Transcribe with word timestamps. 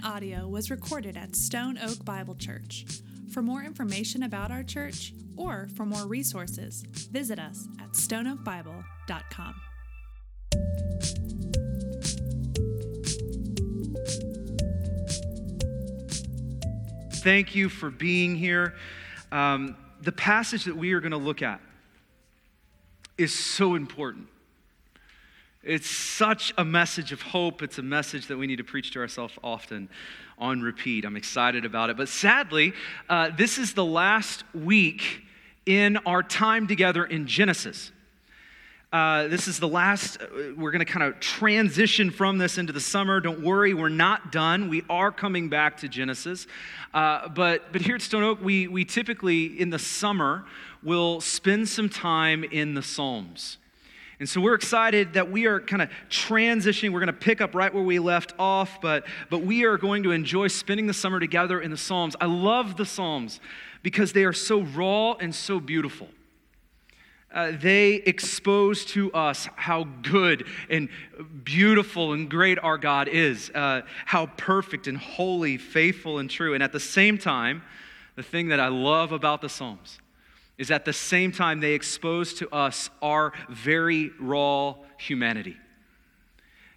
following 0.00 0.16
audio 0.16 0.48
was 0.48 0.70
recorded 0.70 1.16
at 1.16 1.34
Stone 1.36 1.78
Oak 1.78 2.04
Bible 2.04 2.34
Church. 2.34 2.84
For 3.32 3.42
more 3.42 3.62
information 3.62 4.22
about 4.22 4.50
our 4.50 4.62
church 4.62 5.12
or 5.36 5.68
for 5.76 5.84
more 5.84 6.06
resources, 6.06 6.82
visit 7.10 7.38
us 7.38 7.66
at 7.80 7.92
stoneoakbible.com. 7.92 9.54
Thank 17.22 17.54
you 17.54 17.68
for 17.68 17.90
being 17.90 18.36
here. 18.36 18.74
Um, 19.30 19.76
the 20.02 20.12
passage 20.12 20.64
that 20.64 20.76
we 20.76 20.92
are 20.92 21.00
going 21.00 21.12
to 21.12 21.18
look 21.18 21.42
at 21.42 21.60
is 23.18 23.34
so 23.34 23.74
important. 23.74 24.28
It's 25.62 25.90
such 25.90 26.54
a 26.56 26.64
message 26.64 27.12
of 27.12 27.20
hope. 27.20 27.60
It's 27.60 27.76
a 27.76 27.82
message 27.82 28.28
that 28.28 28.38
we 28.38 28.46
need 28.46 28.56
to 28.56 28.64
preach 28.64 28.92
to 28.92 28.98
ourselves 28.98 29.34
often 29.44 29.90
on 30.38 30.62
repeat. 30.62 31.04
I'm 31.04 31.16
excited 31.16 31.66
about 31.66 31.90
it. 31.90 31.98
But 31.98 32.08
sadly, 32.08 32.72
uh, 33.10 33.30
this 33.36 33.58
is 33.58 33.74
the 33.74 33.84
last 33.84 34.42
week 34.54 35.22
in 35.66 35.98
our 35.98 36.22
time 36.22 36.66
together 36.66 37.04
in 37.04 37.26
Genesis. 37.26 37.92
Uh, 38.90 39.28
this 39.28 39.48
is 39.48 39.60
the 39.60 39.68
last, 39.68 40.22
uh, 40.22 40.26
we're 40.56 40.70
going 40.70 40.84
to 40.84 40.90
kind 40.90 41.02
of 41.12 41.20
transition 41.20 42.10
from 42.10 42.38
this 42.38 42.56
into 42.56 42.72
the 42.72 42.80
summer. 42.80 43.20
Don't 43.20 43.42
worry, 43.42 43.74
we're 43.74 43.90
not 43.90 44.32
done. 44.32 44.70
We 44.70 44.82
are 44.88 45.12
coming 45.12 45.50
back 45.50 45.76
to 45.78 45.88
Genesis. 45.88 46.46
Uh, 46.94 47.28
but, 47.28 47.70
but 47.70 47.82
here 47.82 47.96
at 47.96 48.02
Stone 48.02 48.22
Oak, 48.22 48.42
we, 48.42 48.66
we 48.66 48.86
typically, 48.86 49.60
in 49.60 49.68
the 49.68 49.78
summer, 49.78 50.46
will 50.82 51.20
spend 51.20 51.68
some 51.68 51.90
time 51.90 52.44
in 52.44 52.72
the 52.72 52.82
Psalms. 52.82 53.58
And 54.20 54.28
so 54.28 54.38
we're 54.38 54.54
excited 54.54 55.14
that 55.14 55.30
we 55.30 55.46
are 55.46 55.60
kind 55.60 55.80
of 55.80 55.88
transitioning. 56.10 56.92
We're 56.92 57.00
going 57.00 57.06
to 57.06 57.12
pick 57.14 57.40
up 57.40 57.54
right 57.54 57.72
where 57.72 57.82
we 57.82 57.98
left 57.98 58.34
off, 58.38 58.78
but, 58.82 59.06
but 59.30 59.38
we 59.38 59.64
are 59.64 59.78
going 59.78 60.02
to 60.02 60.10
enjoy 60.10 60.48
spending 60.48 60.86
the 60.86 60.92
summer 60.92 61.18
together 61.18 61.58
in 61.58 61.70
the 61.70 61.78
Psalms. 61.78 62.14
I 62.20 62.26
love 62.26 62.76
the 62.76 62.84
Psalms 62.84 63.40
because 63.82 64.12
they 64.12 64.24
are 64.24 64.34
so 64.34 64.60
raw 64.60 65.14
and 65.14 65.34
so 65.34 65.58
beautiful. 65.58 66.06
Uh, 67.32 67.52
they 67.58 67.94
expose 67.94 68.84
to 68.84 69.10
us 69.12 69.48
how 69.56 69.84
good 70.02 70.46
and 70.68 70.90
beautiful 71.44 72.12
and 72.12 72.28
great 72.28 72.58
our 72.58 72.76
God 72.76 73.08
is, 73.08 73.50
uh, 73.54 73.82
how 74.04 74.26
perfect 74.26 74.86
and 74.86 74.98
holy, 74.98 75.56
faithful 75.56 76.18
and 76.18 76.28
true. 76.28 76.52
And 76.52 76.62
at 76.62 76.72
the 76.72 76.80
same 76.80 77.16
time, 77.16 77.62
the 78.16 78.22
thing 78.22 78.48
that 78.48 78.60
I 78.60 78.68
love 78.68 79.12
about 79.12 79.40
the 79.40 79.48
Psalms 79.48 79.98
is 80.60 80.70
at 80.70 80.84
the 80.84 80.92
same 80.92 81.32
time 81.32 81.58
they 81.60 81.72
expose 81.72 82.34
to 82.34 82.54
us 82.54 82.90
our 83.00 83.32
very 83.48 84.10
raw 84.20 84.74
humanity. 84.98 85.56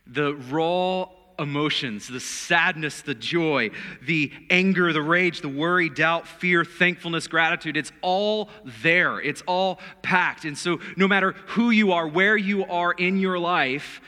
The 0.08 0.36
raw 0.36 1.09
emotions, 1.38 2.08
the 2.08 2.22
sadness, 2.22 3.02
the 3.02 3.14
joy, 3.14 3.72
the 4.02 4.31
anger, 4.50 4.94
the 4.94 5.02
rage, 5.02 5.42
the 5.42 5.50
worry, 5.50 5.89
doubt, 5.89 6.28
fear, 6.28 6.64
thankfulness, 6.64 7.28
gratitude. 7.28 7.76
It's 7.76 7.92
all 8.02 8.50
there. 8.81 9.20
It's 9.20 9.44
all 9.48 9.80
packed. 10.02 10.45
And 10.45 10.58
so, 10.58 10.80
no 10.95 11.06
matter 11.06 11.34
who 11.48 11.70
you 11.70 11.92
are, 11.92 12.08
where 12.08 12.38
you 12.38 12.64
are 12.64 12.94
in 12.94 13.17
your 13.17 13.38
life, 13.38 14.00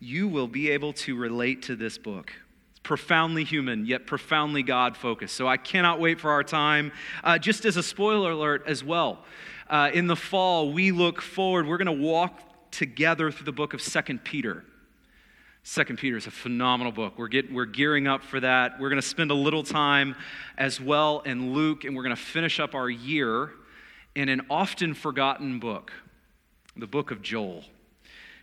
you 0.00 0.26
will 0.26 0.48
be 0.48 0.70
able 0.70 0.94
to 0.94 1.14
relate 1.14 1.62
to 1.64 1.76
this 1.76 1.98
book. 1.98 2.32
Profoundly 2.88 3.44
human, 3.44 3.84
yet 3.84 4.06
profoundly 4.06 4.62
God 4.62 4.96
focused. 4.96 5.36
So, 5.36 5.46
I 5.46 5.58
cannot 5.58 6.00
wait 6.00 6.18
for 6.18 6.30
our 6.30 6.42
time. 6.42 6.90
Uh, 7.22 7.36
just 7.36 7.66
as 7.66 7.76
a 7.76 7.82
spoiler 7.82 8.30
alert 8.30 8.62
as 8.66 8.82
well, 8.82 9.26
uh, 9.68 9.90
in 9.92 10.06
the 10.06 10.16
fall, 10.16 10.72
we 10.72 10.90
look 10.90 11.20
forward, 11.20 11.66
we're 11.66 11.76
going 11.76 11.98
to 11.98 12.02
walk 12.02 12.40
together 12.70 13.30
through 13.30 13.44
the 13.44 13.52
book 13.52 13.74
of 13.74 13.82
Second 13.82 14.24
Peter. 14.24 14.64
Second 15.64 15.98
Peter 15.98 16.16
is 16.16 16.26
a 16.26 16.30
phenomenal 16.30 16.90
book. 16.90 17.18
We're, 17.18 17.28
we're 17.52 17.66
gearing 17.66 18.06
up 18.06 18.22
for 18.22 18.40
that. 18.40 18.80
We're 18.80 18.88
going 18.88 19.02
to 19.02 19.06
spend 19.06 19.30
a 19.30 19.34
little 19.34 19.62
time 19.62 20.16
as 20.56 20.80
well 20.80 21.20
in 21.26 21.52
Luke, 21.52 21.84
and 21.84 21.94
we're 21.94 22.04
going 22.04 22.16
to 22.16 22.22
finish 22.22 22.58
up 22.58 22.74
our 22.74 22.88
year 22.88 23.50
in 24.14 24.30
an 24.30 24.46
often 24.48 24.94
forgotten 24.94 25.58
book, 25.58 25.92
the 26.74 26.86
book 26.86 27.10
of 27.10 27.20
Joel. 27.20 27.64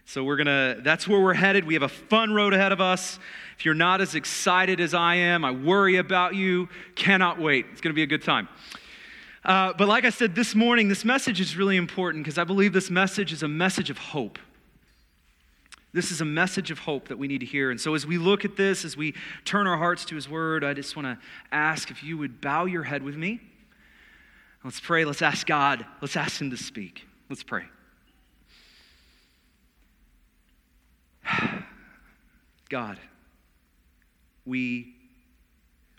So 0.07 0.23
we're 0.23 0.35
going 0.35 0.45
to, 0.45 0.81
that's 0.83 1.07
where 1.07 1.19
we're 1.19 1.33
headed. 1.33 1.66
We 1.66 1.73
have 1.73 1.81
a 1.81 1.89
fun 1.89 2.31
road 2.31 2.53
ahead 2.53 2.72
of 2.72 2.79
us. 2.79 3.17
If 3.57 3.66
you're 3.66 3.73
not 3.73 4.01
as 4.01 4.16
excited 4.16 4.79
as 4.79 4.93
I 4.93 5.16
am, 5.16 5.45
I 5.45 5.51
worry 5.51 5.97
about 5.97 6.35
you. 6.35 6.67
Cannot 6.95 7.39
wait. 7.39 7.66
It's 7.71 7.81
going 7.81 7.93
to 7.93 7.95
be 7.95 8.03
a 8.03 8.07
good 8.07 8.23
time. 8.23 8.49
Uh, 9.43 9.73
but 9.77 9.88
like 9.88 10.05
I 10.05 10.09
said 10.09 10.35
this 10.35 10.55
morning, 10.55 10.88
this 10.88 11.05
message 11.05 11.39
is 11.39 11.55
really 11.55 11.77
important 11.77 12.23
because 12.23 12.38
I 12.38 12.44
believe 12.44 12.73
this 12.73 12.89
message 12.89 13.31
is 13.31 13.44
a 13.44 13.47
message 13.47 13.89
of 13.89 13.97
hope. 13.97 14.39
This 15.94 16.11
is 16.11 16.19
a 16.19 16.25
message 16.25 16.71
of 16.71 16.79
hope 16.79 17.07
that 17.07 17.17
we 17.17 17.27
need 17.29 17.39
to 17.39 17.45
hear. 17.45 17.71
And 17.71 17.79
so, 17.79 17.94
as 17.94 18.05
we 18.05 18.17
look 18.17 18.44
at 18.44 18.57
this, 18.57 18.83
as 18.83 18.97
we 18.97 19.13
turn 19.45 19.65
our 19.65 19.77
hearts 19.77 20.03
to 20.05 20.15
His 20.15 20.27
Word, 20.27 20.63
I 20.63 20.73
just 20.73 20.97
want 20.97 21.05
to 21.05 21.17
ask 21.53 21.89
if 21.89 22.03
you 22.03 22.17
would 22.17 22.41
bow 22.41 22.65
your 22.65 22.83
head 22.83 23.01
with 23.01 23.15
me. 23.15 23.39
Let's 24.65 24.79
pray. 24.81 25.05
Let's 25.05 25.21
ask 25.21 25.47
God. 25.47 25.85
Let's 26.01 26.17
ask 26.17 26.41
Him 26.41 26.49
to 26.49 26.57
speak. 26.57 27.07
Let's 27.29 27.44
pray. 27.44 27.63
God, 32.69 32.99
we, 34.45 34.95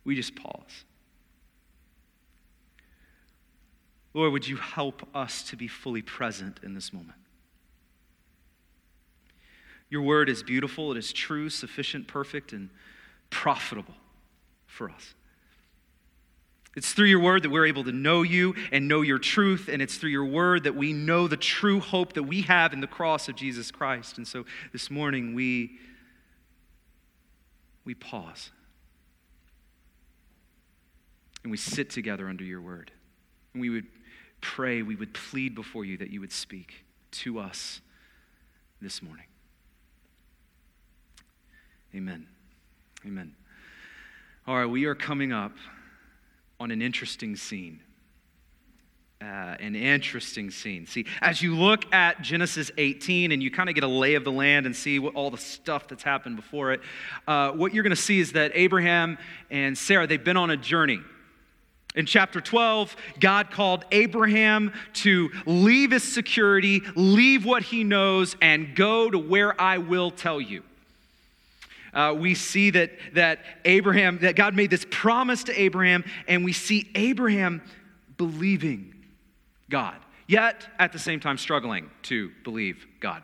we 0.05 0.15
just 0.15 0.35
pause. 0.37 0.85
Lord, 4.15 4.33
would 4.33 4.49
you 4.49 4.57
help 4.57 5.07
us 5.15 5.43
to 5.51 5.57
be 5.57 5.69
fully 5.69 6.01
present 6.03 6.61
in 6.63 6.75
this 6.75 6.93
moment? 6.93 7.19
Your 9.91 10.03
word 10.03 10.29
is 10.29 10.43
beautiful, 10.43 10.91
it 10.93 10.99
is 10.99 11.13
true, 11.13 11.51
sufficient, 11.51 12.09
perfect, 12.09 12.53
and 12.53 12.71
profitable 13.31 13.95
for 14.67 14.91
us. 14.91 15.15
It's 16.77 16.93
through 16.93 17.07
your 17.07 17.21
word 17.21 17.43
that 17.43 17.51
we're 17.51 17.67
able 17.67 17.85
to 17.85 17.93
know 17.93 18.23
you 18.23 18.55
and 18.71 18.87
know 18.87 19.01
your 19.01 19.19
truth, 19.19 19.69
and 19.73 19.81
it's 19.81 19.97
through 19.97 20.11
your 20.11 20.27
word 20.27 20.65
that 20.65 20.75
we 20.75 20.93
know 20.93 21.27
the 21.27 21.37
true 21.37 21.81
hope 21.81 22.13
that 22.15 22.25
we 22.25 22.43
have 22.43 22.73
in 22.73 22.81
the 22.81 22.87
cross 22.87 23.29
of 23.29 23.37
Jesus 23.37 23.71
Christ. 23.71 24.19
And 24.19 24.27
so 24.27 24.45
this 24.73 24.91
morning 24.91 25.35
we 25.35 25.79
we 27.87 27.95
pause. 27.95 28.51
And 31.43 31.51
we 31.51 31.57
sit 31.57 31.89
together 31.89 32.29
under 32.29 32.45
your 32.45 32.61
word. 32.61 32.91
And 33.55 33.63
we 33.63 33.71
would 33.71 33.87
pray, 34.41 34.83
we 34.83 34.97
would 34.97 35.15
plead 35.15 35.55
before 35.55 35.85
you 35.85 35.97
that 35.99 36.11
you 36.11 36.21
would 36.21 36.33
speak 36.33 36.85
to 37.13 37.39
us 37.39 37.81
this 38.83 39.01
morning. 39.01 39.25
Amen. 41.95 42.27
Amen. 43.07 43.35
All 44.47 44.57
right, 44.57 44.67
we 44.67 44.85
are 44.85 44.95
coming 44.95 45.33
up 45.33 45.53
on 46.59 46.71
an 46.71 46.83
interesting 46.83 47.37
scene. 47.37 47.81
Uh, 49.27 49.57
an 49.59 49.75
interesting 49.75 50.53
scene. 50.53 50.87
See, 50.87 51.05
as 51.21 51.43
you 51.43 51.57
look 51.57 51.93
at 51.93 52.23
Genesis 52.23 52.71
18 52.79 53.33
and 53.33 53.43
you 53.43 53.51
kind 53.51 53.69
of 53.69 53.75
get 53.75 53.83
a 53.83 53.89
lay 53.89 54.15
of 54.15 54.23
the 54.23 54.31
land 54.31 54.67
and 54.67 54.77
see 54.77 55.01
what, 55.01 55.17
all 55.17 55.33
the 55.33 55.37
stuff 55.37 55.89
that's 55.89 56.05
happened 56.05 56.37
before 56.37 56.71
it, 56.71 56.81
uh, 57.27 57.51
what 57.51 57.75
you're 57.75 57.83
going 57.83 57.91
to 57.91 58.01
see 58.01 58.21
is 58.21 58.33
that 58.33 58.53
Abraham 58.55 59.19
and 59.51 59.77
Sarah, 59.77 60.07
they've 60.07 60.23
been 60.23 60.37
on 60.37 60.51
a 60.51 60.57
journey. 60.57 61.01
In 61.97 62.07
chapter 62.07 62.41
12, 62.41 62.95
God 63.19 63.51
called 63.51 63.85
Abraham 63.91 64.73
to 64.93 65.31
leave 65.45 65.91
his 65.91 66.05
security, 66.05 66.83
leave 66.95 67.45
what 67.45 67.65
he 67.65 67.83
knows, 67.83 68.37
and 68.41 68.77
go 68.77 69.11
to 69.11 69.19
where 69.19 69.61
I 69.61 69.79
will 69.79 70.13
tell 70.13 70.41
you 70.41 70.63
uh, 71.93 72.15
we 72.17 72.37
see 72.37 72.71
that, 72.71 72.93
that 73.15 73.41
Abraham, 73.65 74.19
that 74.19 74.37
God 74.37 74.55
made 74.55 74.71
this 74.71 74.87
promise 74.89 75.43
to 75.45 75.61
Abraham, 75.61 76.05
and 76.29 76.45
we 76.45 76.53
see 76.53 76.89
Abraham 76.95 77.61
believing 78.19 78.93
God, 79.69 79.97
yet 80.27 80.67
at 80.79 80.93
the 80.93 80.99
same 80.99 81.21
time 81.21 81.39
struggling 81.39 81.91
to 82.03 82.31
believe 82.45 82.87
God. 83.01 83.23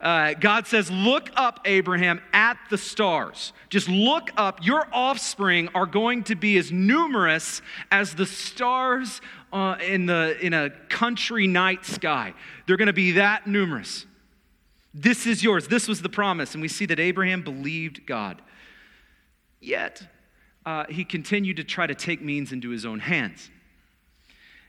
Uh, 0.00 0.34
God 0.34 0.66
says, 0.66 0.90
Look 0.90 1.30
up, 1.34 1.60
Abraham, 1.64 2.20
at 2.32 2.56
the 2.70 2.78
stars. 2.78 3.52
Just 3.68 3.88
look 3.88 4.30
up. 4.36 4.64
Your 4.64 4.86
offspring 4.92 5.68
are 5.74 5.86
going 5.86 6.22
to 6.24 6.36
be 6.36 6.56
as 6.56 6.70
numerous 6.70 7.62
as 7.90 8.14
the 8.14 8.26
stars 8.26 9.20
uh, 9.52 9.76
in, 9.84 10.06
the, 10.06 10.38
in 10.40 10.54
a 10.54 10.70
country 10.88 11.48
night 11.48 11.84
sky. 11.84 12.34
They're 12.66 12.76
going 12.76 12.86
to 12.86 12.92
be 12.92 13.12
that 13.12 13.46
numerous. 13.48 14.06
This 14.94 15.26
is 15.26 15.42
yours. 15.42 15.66
This 15.66 15.88
was 15.88 16.00
the 16.00 16.08
promise. 16.08 16.54
And 16.54 16.62
we 16.62 16.68
see 16.68 16.86
that 16.86 17.00
Abraham 17.00 17.42
believed 17.42 18.06
God. 18.06 18.40
Yet, 19.60 20.06
uh, 20.64 20.84
he 20.88 21.04
continued 21.04 21.56
to 21.56 21.64
try 21.64 21.88
to 21.88 21.94
take 21.94 22.22
means 22.22 22.52
into 22.52 22.70
his 22.70 22.86
own 22.86 23.00
hands. 23.00 23.50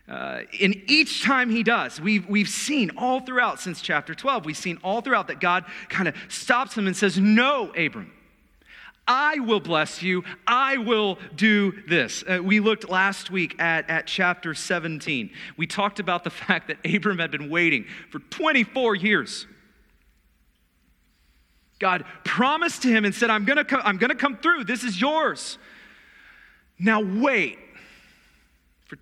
Uh, 0.10 0.42
and 0.60 0.76
each 0.88 1.24
time 1.24 1.50
he 1.50 1.62
does, 1.62 2.02
we've, 2.02 2.28
we've 2.28 2.50
seen 2.50 2.92
all 2.98 3.20
throughout 3.20 3.60
since 3.60 3.80
chapter 3.80 4.16
12, 4.16 4.46
we've 4.46 4.58
seen 4.58 4.80
all 4.84 5.02
throughout 5.02 5.28
that 5.28 5.40
God 5.40 5.66
kind 5.88 6.08
of 6.08 6.16
stops 6.30 6.76
him 6.76 6.88
and 6.88 6.98
says, 6.98 7.20
No, 7.20 7.72
Abram, 7.78 8.12
I 9.08 9.40
will 9.40 9.60
bless 9.60 10.02
you. 10.02 10.24
I 10.48 10.78
will 10.78 11.20
do 11.36 11.74
this. 11.88 12.24
Uh, 12.28 12.40
we 12.42 12.60
looked 12.60 12.90
last 12.90 13.30
week 13.30 13.56
at, 13.60 13.88
at 13.90 14.08
chapter 14.08 14.56
17. 14.56 15.30
We 15.58 15.68
talked 15.68 16.00
about 16.00 16.24
the 16.24 16.30
fact 16.32 16.70
that 16.70 16.78
Abram 16.84 17.20
had 17.20 17.30
been 17.30 17.50
waiting 17.50 17.86
for 18.10 18.20
24 18.20 18.96
years 18.96 19.46
God 21.80 22.04
promised 22.26 22.82
to 22.84 22.90
him 22.90 23.06
and 23.06 23.16
said, 23.16 23.30
I'm 23.30 23.46
gonna, 23.46 23.64
co- 23.64 23.82
I'm 23.84 23.98
gonna 23.98 24.16
come 24.16 24.38
through. 24.38 24.66
This 24.66 24.84
is 24.84 25.00
yours. 25.00 25.58
Now 26.78 27.02
wait 27.02 27.58
for 28.86 28.98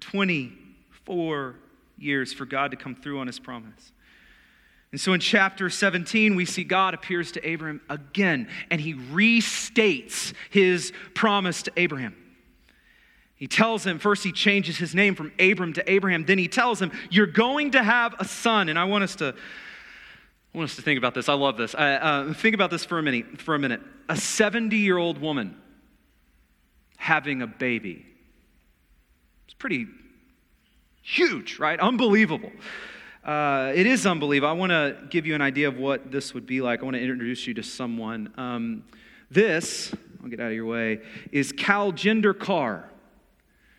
24 1.07 1.56
years 1.98 2.33
for 2.33 2.45
God 2.45 2.71
to 2.71 2.77
come 2.77 2.94
through 2.94 3.19
on 3.19 3.27
his 3.27 3.39
promise. 3.39 3.94
And 4.92 5.00
so 5.00 5.13
in 5.13 5.19
chapter 5.19 5.69
17, 5.69 6.36
we 6.36 6.45
see 6.45 6.63
God 6.63 6.94
appears 6.94 7.31
to 7.33 7.48
Abraham 7.48 7.81
again, 7.89 8.50
and 8.69 8.80
he 8.80 8.94
restates 8.94 10.33
his 10.50 10.92
promise 11.13 11.63
to 11.63 11.71
Abraham. 11.77 12.15
He 13.36 13.48
tells 13.48 13.86
him, 13.86 14.00
first, 14.00 14.24
he 14.24 14.31
changes 14.31 14.77
his 14.77 14.95
name 14.95 15.15
from 15.15 15.31
Abram 15.39 15.74
to 15.74 15.92
Abraham. 15.92 16.25
Then 16.25 16.39
he 16.39 16.48
tells 16.48 16.81
him, 16.81 16.92
You're 17.09 17.27
going 17.27 17.71
to 17.71 17.83
have 17.83 18.15
a 18.19 18.25
son. 18.25 18.68
And 18.68 18.80
I 18.80 18.86
want 18.86 19.04
us 19.04 19.15
to. 19.18 19.36
I 20.54 20.57
want 20.57 20.71
us 20.71 20.75
to 20.77 20.81
think 20.81 20.98
about 20.98 21.13
this. 21.13 21.30
I 21.30 21.33
love 21.33 21.56
this. 21.56 21.75
uh, 21.75 22.33
think 22.36 22.56
about 22.56 22.71
this 22.71 22.83
for 22.83 22.98
a 22.98 23.04
minute. 23.04 23.39
For 23.39 23.54
a 23.54 23.59
minute, 23.59 23.81
a 24.09 24.18
seventy-year-old 24.18 25.19
woman 25.19 25.56
having 26.95 27.44
a 27.44 27.48
baby. 27.48 28.07
It's 29.45 29.54
pretty 29.54 29.86
huge, 31.07 31.57
right? 31.57 31.80
Unbelievable. 31.80 32.51
Uh, 33.24 33.71
it 33.74 33.88
is 33.88 34.06
unbelievable. 34.06 34.50
I 34.50 34.54
want 34.54 34.71
to 34.71 34.98
give 35.09 35.25
you 35.25 35.36
an 35.36 35.42
idea 35.42 35.69
of 35.69 35.77
what 35.77 36.12
this 36.12 36.33
would 36.33 36.45
be 36.45 36.59
like. 36.59 36.81
I 36.81 36.83
want 36.83 36.95
to 36.95 37.01
introduce 37.01 37.48
you 37.48 37.54
to 37.56 37.63
someone. 37.63 38.33
Um, 38.36 38.83
this, 39.31 39.94
I'll 40.21 40.30
get 40.30 40.42
out 40.42 40.48
of 40.48 40.54
your 40.54 40.65
way, 40.65 41.00
is 41.31 41.54
Daljinder 41.54 42.33
Kaur. 42.33 42.83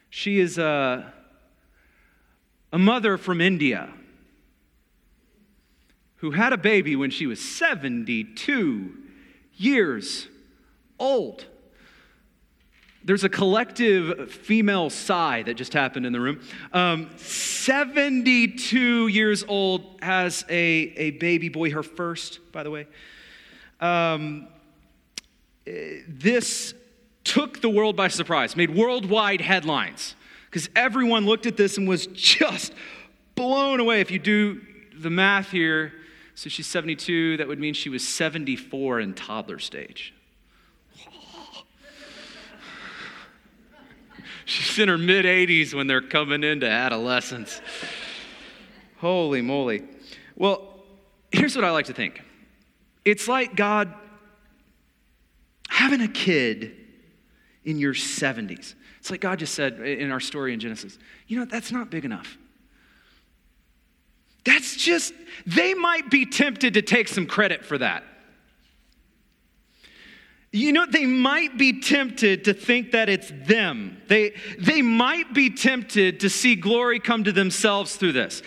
She 0.09 0.41
is 0.41 0.57
a, 0.57 1.13
a 2.73 2.79
mother 2.79 3.19
from 3.19 3.43
India 3.43 3.91
who 6.17 6.31
had 6.31 6.55
a 6.55 6.59
baby 6.59 6.97
when 6.97 7.11
she 7.11 7.27
was 7.27 7.41
72 7.41 8.95
years 9.55 10.29
old. 10.99 11.45
There's 13.09 13.25
a 13.25 13.31
collective 13.31 14.31
female 14.31 14.91
sigh 14.91 15.43
that 15.45 15.55
just 15.55 15.73
happened 15.73 16.05
in 16.05 16.13
the 16.13 16.21
room. 16.21 16.43
Um, 16.75 17.09
72 17.17 19.07
years 19.09 19.47
old, 19.49 19.99
has 20.03 20.45
a, 20.51 20.53
a 20.55 21.13
baby 21.13 21.49
boy, 21.49 21.71
her 21.71 21.83
first, 21.83 22.41
by 22.53 22.65
the 22.65 22.71
way. 22.71 22.87
Um, 23.81 24.49
this 25.65 26.75
took 27.25 27.63
the 27.63 27.71
world 27.71 27.97
by 27.97 28.09
surprise, 28.09 28.57
made 28.57 28.77
worldwide 28.77 29.41
headlines, 29.41 30.15
because 30.51 30.69
everyone 30.77 31.25
looked 31.25 31.47
at 31.47 31.57
this 31.57 31.79
and 31.79 31.89
was 31.89 32.09
just 32.09 32.75
blown 33.35 33.81
away. 33.81 34.03
If 34.03 34.11
you 34.11 34.19
do 34.19 34.61
the 34.95 35.09
math 35.09 35.51
here, 35.51 35.95
so 36.35 36.51
she's 36.51 36.67
72, 36.67 37.39
that 37.39 37.49
would 37.49 37.59
mean 37.59 37.73
she 37.73 37.89
was 37.89 38.07
74 38.07 39.01
in 39.01 39.15
toddler 39.15 39.59
stage. 39.59 40.13
She's 44.49 44.79
in 44.79 44.89
her 44.89 44.97
mid 44.97 45.27
80s 45.27 45.75
when 45.75 45.89
they're 45.89 46.01
coming 46.01 46.43
into 46.43 46.67
adolescence. 46.67 47.61
Holy 48.97 49.43
moly. 49.43 49.83
Well, 50.37 50.83
here's 51.31 51.55
what 51.55 51.67
I 51.67 51.71
like 51.71 51.85
to 51.87 51.93
think 51.93 52.23
it's 53.05 53.29
like 53.29 53.57
God 53.57 53.93
having 55.69 56.01
a 56.01 56.09
kid 56.09 56.75
in 57.65 57.79
your 57.79 57.93
70s. 57.93 58.75
It's 59.01 59.11
like 59.11 59.21
God 59.21 59.39
just 59.39 59.53
said 59.55 59.81
in 59.81 60.11
our 60.11 60.19
story 60.19 60.55
in 60.55 60.61
Genesis, 60.61 60.99
you 61.27 61.39
know, 61.39 61.45
that's 61.45 61.71
not 61.71 61.91
big 61.91 62.07
enough. 62.07 62.39
That's 64.47 64.77
just, 64.77 65.13
they 65.45 65.75
might 65.75 66.11
be 66.11 66.25
tempted 66.25 66.73
to 66.73 66.81
take 66.81 67.09
some 67.09 67.27
credit 67.27 67.67
for 67.67 67.77
that. 67.77 68.03
You 70.51 70.73
know, 70.73 70.87
they 70.87 71.05
might 71.05 71.59
be 71.59 71.81
tempted 71.81 72.45
to 72.45 72.55
think 72.55 72.93
that 72.93 73.09
it's 73.09 73.31
them. 73.45 74.01
They, 74.09 74.35
they 74.59 74.81
might 74.81 75.35
be 75.35 75.51
tempted 75.51 76.21
to 76.21 76.31
see 76.31 76.55
glory 76.55 77.01
come 77.01 77.25
to 77.25 77.33
themselves 77.33 77.97
through 77.97 78.13
this. 78.13 78.43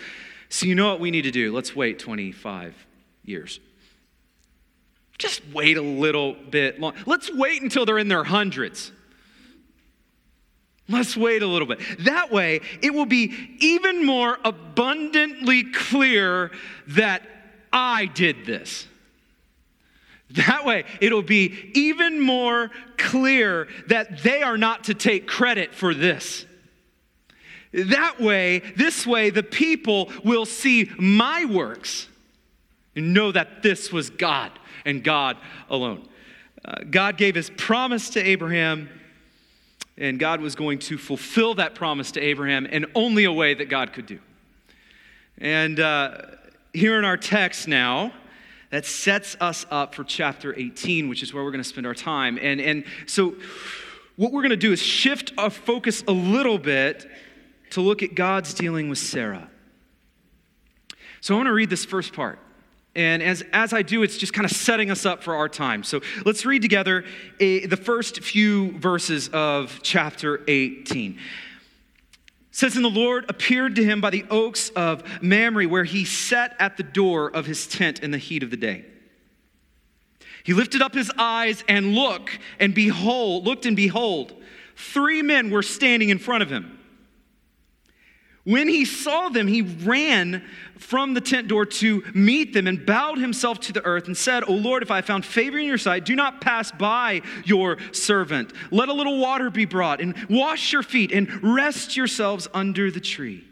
So, 0.48 0.66
you 0.66 0.74
know 0.74 0.88
what 0.88 1.00
we 1.00 1.10
need 1.10 1.22
to 1.22 1.30
do? 1.30 1.54
Let's 1.54 1.76
wait 1.76 1.98
25 1.98 2.74
years. 3.24 3.60
Just 5.16 5.42
wait 5.52 5.76
a 5.76 5.82
little 5.82 6.34
bit 6.34 6.80
long. 6.80 6.94
Let's 7.06 7.32
wait 7.32 7.62
until 7.62 7.86
they're 7.86 7.98
in 7.98 8.08
their 8.08 8.24
hundreds. 8.24 8.90
Let's 10.88 11.16
wait 11.16 11.42
a 11.42 11.46
little 11.46 11.68
bit. 11.68 11.80
That 12.00 12.32
way, 12.32 12.60
it 12.82 12.92
will 12.92 13.06
be 13.06 13.56
even 13.60 14.04
more 14.04 14.36
abundantly 14.44 15.64
clear 15.72 16.50
that 16.88 17.22
I 17.72 18.06
did 18.06 18.44
this. 18.44 18.86
That 20.34 20.64
way, 20.64 20.84
it'll 21.00 21.22
be 21.22 21.70
even 21.74 22.20
more 22.20 22.70
clear 22.96 23.68
that 23.88 24.22
they 24.22 24.42
are 24.42 24.56
not 24.56 24.84
to 24.84 24.94
take 24.94 25.26
credit 25.26 25.74
for 25.74 25.94
this. 25.94 26.46
That 27.72 28.20
way, 28.20 28.60
this 28.76 29.06
way, 29.06 29.30
the 29.30 29.42
people 29.42 30.10
will 30.24 30.44
see 30.44 30.90
my 30.98 31.44
works 31.44 32.08
and 32.94 33.14
know 33.14 33.32
that 33.32 33.62
this 33.62 33.92
was 33.92 34.10
God 34.10 34.52
and 34.84 35.02
God 35.02 35.36
alone. 35.70 36.06
Uh, 36.64 36.76
God 36.90 37.16
gave 37.16 37.34
his 37.34 37.50
promise 37.50 38.10
to 38.10 38.20
Abraham 38.22 38.88
and 39.98 40.18
God 40.18 40.40
was 40.40 40.54
going 40.54 40.78
to 40.80 40.98
fulfill 40.98 41.54
that 41.54 41.74
promise 41.74 42.12
to 42.12 42.20
Abraham 42.20 42.66
in 42.66 42.86
only 42.94 43.24
a 43.24 43.32
way 43.32 43.54
that 43.54 43.68
God 43.68 43.92
could 43.92 44.06
do. 44.06 44.18
And 45.38 45.78
uh, 45.80 46.18
here 46.72 46.98
in 46.98 47.04
our 47.04 47.16
text 47.16 47.68
now, 47.68 48.12
that 48.72 48.86
sets 48.86 49.36
us 49.38 49.66
up 49.70 49.94
for 49.94 50.02
chapter 50.02 50.58
18, 50.58 51.08
which 51.08 51.22
is 51.22 51.32
where 51.32 51.44
we're 51.44 51.50
going 51.50 51.62
to 51.62 51.68
spend 51.68 51.86
our 51.86 51.94
time. 51.94 52.38
And, 52.40 52.58
and 52.58 52.84
so, 53.06 53.36
what 54.16 54.32
we're 54.32 54.40
going 54.40 54.50
to 54.50 54.56
do 54.56 54.72
is 54.72 54.80
shift 54.80 55.32
our 55.36 55.50
focus 55.50 56.02
a 56.08 56.12
little 56.12 56.58
bit 56.58 57.06
to 57.70 57.82
look 57.82 58.02
at 58.02 58.14
God's 58.14 58.54
dealing 58.54 58.88
with 58.88 58.98
Sarah. 58.98 59.48
So, 61.20 61.34
I 61.34 61.36
want 61.36 61.48
to 61.48 61.52
read 61.52 61.68
this 61.68 61.84
first 61.84 62.14
part. 62.14 62.38
And 62.94 63.22
as, 63.22 63.44
as 63.52 63.74
I 63.74 63.82
do, 63.82 64.02
it's 64.02 64.16
just 64.16 64.32
kind 64.32 64.46
of 64.46 64.50
setting 64.50 64.90
us 64.90 65.04
up 65.06 65.22
for 65.22 65.34
our 65.34 65.48
time. 65.48 65.82
So 65.82 66.00
let's 66.26 66.44
read 66.44 66.60
together 66.60 67.04
a, 67.40 67.64
the 67.64 67.76
first 67.78 68.20
few 68.20 68.78
verses 68.78 69.30
of 69.32 69.80
chapter 69.82 70.42
18. 70.46 71.18
Says, 72.52 72.76
And 72.76 72.84
the 72.84 72.90
Lord 72.90 73.24
appeared 73.28 73.74
to 73.76 73.84
him 73.84 74.00
by 74.02 74.10
the 74.10 74.26
oaks 74.30 74.68
of 74.70 75.02
Mamre, 75.22 75.66
where 75.66 75.84
he 75.84 76.04
sat 76.04 76.54
at 76.58 76.76
the 76.76 76.82
door 76.82 77.28
of 77.28 77.46
his 77.46 77.66
tent 77.66 78.00
in 78.00 78.10
the 78.10 78.18
heat 78.18 78.42
of 78.42 78.50
the 78.50 78.58
day. 78.58 78.84
He 80.44 80.52
lifted 80.52 80.82
up 80.82 80.94
his 80.94 81.10
eyes 81.16 81.64
and 81.66 81.94
look, 81.94 82.38
and 82.60 82.74
behold, 82.74 83.46
looked 83.46 83.64
and 83.64 83.74
behold, 83.74 84.34
three 84.76 85.22
men 85.22 85.50
were 85.50 85.62
standing 85.62 86.10
in 86.10 86.18
front 86.18 86.42
of 86.42 86.50
him. 86.50 86.78
When 88.44 88.66
he 88.66 88.84
saw 88.84 89.28
them, 89.28 89.46
he 89.46 89.62
ran 89.62 90.42
from 90.76 91.14
the 91.14 91.20
tent 91.20 91.46
door 91.46 91.64
to 91.64 92.02
meet 92.12 92.52
them 92.52 92.66
and 92.66 92.84
bowed 92.84 93.18
himself 93.18 93.60
to 93.60 93.72
the 93.72 93.84
earth 93.84 94.06
and 94.06 94.16
said, 94.16 94.42
O 94.48 94.52
Lord, 94.52 94.82
if 94.82 94.90
I 94.90 95.00
found 95.00 95.24
favor 95.24 95.58
in 95.58 95.66
your 95.66 95.78
sight, 95.78 96.04
do 96.04 96.16
not 96.16 96.40
pass 96.40 96.72
by 96.72 97.22
your 97.44 97.78
servant. 97.92 98.52
Let 98.72 98.88
a 98.88 98.92
little 98.92 99.18
water 99.18 99.48
be 99.48 99.64
brought 99.64 100.00
and 100.00 100.16
wash 100.28 100.72
your 100.72 100.82
feet 100.82 101.12
and 101.12 101.54
rest 101.54 101.96
yourselves 101.96 102.48
under 102.52 102.90
the 102.90 103.00
tree. 103.00 103.44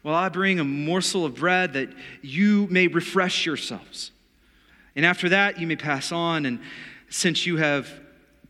While 0.00 0.14
I 0.14 0.30
bring 0.30 0.58
a 0.58 0.64
morsel 0.64 1.26
of 1.26 1.34
bread 1.34 1.74
that 1.74 1.90
you 2.22 2.66
may 2.70 2.86
refresh 2.86 3.44
yourselves. 3.44 4.10
And 4.96 5.04
after 5.04 5.28
that, 5.28 5.60
you 5.60 5.66
may 5.66 5.76
pass 5.76 6.12
on. 6.12 6.46
And 6.46 6.60
since 7.10 7.44
you 7.44 7.58
have 7.58 7.90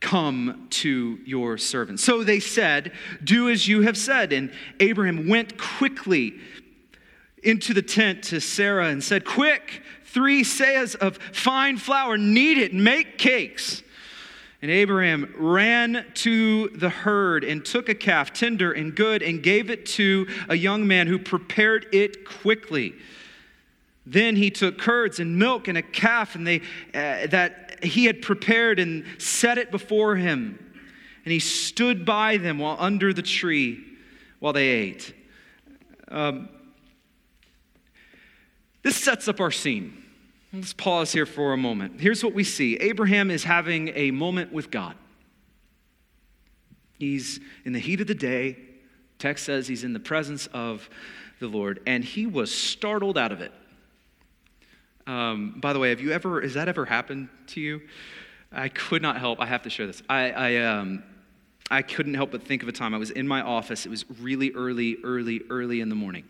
come 0.00 0.66
to 0.70 1.18
your 1.24 1.58
servant. 1.58 2.00
So 2.00 2.24
they 2.24 2.40
said, 2.40 2.92
Do 3.22 3.50
as 3.50 3.68
you 3.68 3.82
have 3.82 3.96
said. 3.96 4.32
And 4.32 4.50
Abraham 4.80 5.28
went 5.28 5.58
quickly 5.58 6.40
into 7.42 7.74
the 7.74 7.82
tent 7.82 8.24
to 8.24 8.40
Sarah 8.40 8.88
and 8.88 9.02
said, 9.02 9.24
Quick, 9.24 9.82
three 10.04 10.42
seahs 10.42 10.96
of 10.96 11.18
fine 11.18 11.76
flour, 11.76 12.16
knead 12.16 12.58
it, 12.58 12.74
make 12.74 13.18
cakes. 13.18 13.82
And 14.62 14.70
Abraham 14.70 15.32
ran 15.38 16.04
to 16.16 16.68
the 16.68 16.90
herd 16.90 17.44
and 17.44 17.64
took 17.64 17.88
a 17.88 17.94
calf, 17.94 18.32
tender 18.32 18.72
and 18.72 18.94
good, 18.94 19.22
and 19.22 19.42
gave 19.42 19.70
it 19.70 19.86
to 19.86 20.26
a 20.50 20.54
young 20.54 20.86
man 20.86 21.06
who 21.06 21.18
prepared 21.18 21.86
it 21.92 22.26
quickly. 22.26 22.94
Then 24.04 24.36
he 24.36 24.50
took 24.50 24.76
curds 24.76 25.18
and 25.18 25.38
milk 25.38 25.68
and 25.68 25.78
a 25.78 25.82
calf 25.82 26.34
and 26.34 26.46
they, 26.46 26.60
uh, 26.92 27.26
that 27.28 27.69
he 27.82 28.04
had 28.04 28.22
prepared 28.22 28.78
and 28.78 29.04
set 29.18 29.58
it 29.58 29.70
before 29.70 30.16
him. 30.16 30.58
And 31.24 31.32
he 31.32 31.38
stood 31.38 32.04
by 32.04 32.36
them 32.38 32.58
while 32.58 32.76
under 32.78 33.12
the 33.12 33.22
tree 33.22 33.84
while 34.38 34.52
they 34.52 34.68
ate. 34.68 35.14
Um, 36.08 36.48
this 38.82 38.96
sets 38.96 39.28
up 39.28 39.40
our 39.40 39.50
scene. 39.50 40.02
Let's 40.52 40.72
pause 40.72 41.12
here 41.12 41.26
for 41.26 41.52
a 41.52 41.56
moment. 41.56 42.00
Here's 42.00 42.24
what 42.24 42.34
we 42.34 42.42
see 42.42 42.76
Abraham 42.76 43.30
is 43.30 43.44
having 43.44 43.88
a 43.94 44.10
moment 44.10 44.52
with 44.52 44.70
God. 44.70 44.96
He's 46.98 47.40
in 47.64 47.72
the 47.72 47.78
heat 47.78 48.00
of 48.00 48.06
the 48.06 48.14
day. 48.14 48.58
Text 49.18 49.44
says 49.44 49.68
he's 49.68 49.84
in 49.84 49.92
the 49.92 50.00
presence 50.00 50.48
of 50.48 50.88
the 51.38 51.46
Lord, 51.46 51.80
and 51.86 52.04
he 52.04 52.26
was 52.26 52.52
startled 52.52 53.16
out 53.16 53.32
of 53.32 53.40
it. 53.40 53.52
Um, 55.10 55.54
by 55.56 55.72
the 55.72 55.80
way, 55.80 55.88
have 55.90 56.00
you 56.00 56.12
ever, 56.12 56.40
has 56.40 56.54
that 56.54 56.68
ever 56.68 56.84
happened 56.84 57.30
to 57.48 57.60
you? 57.60 57.82
I 58.52 58.68
could 58.68 59.02
not 59.02 59.18
help, 59.18 59.40
I 59.40 59.46
have 59.46 59.62
to 59.62 59.70
share 59.70 59.88
this. 59.88 60.04
I, 60.08 60.30
I, 60.30 60.56
um, 60.58 61.02
I 61.68 61.82
couldn't 61.82 62.14
help 62.14 62.30
but 62.30 62.46
think 62.46 62.62
of 62.62 62.68
a 62.68 62.72
time. 62.72 62.94
I 62.94 62.98
was 62.98 63.10
in 63.10 63.26
my 63.26 63.40
office. 63.40 63.86
It 63.86 63.88
was 63.88 64.04
really 64.20 64.52
early, 64.52 64.98
early, 65.02 65.42
early 65.50 65.80
in 65.80 65.88
the 65.88 65.96
morning. 65.96 66.28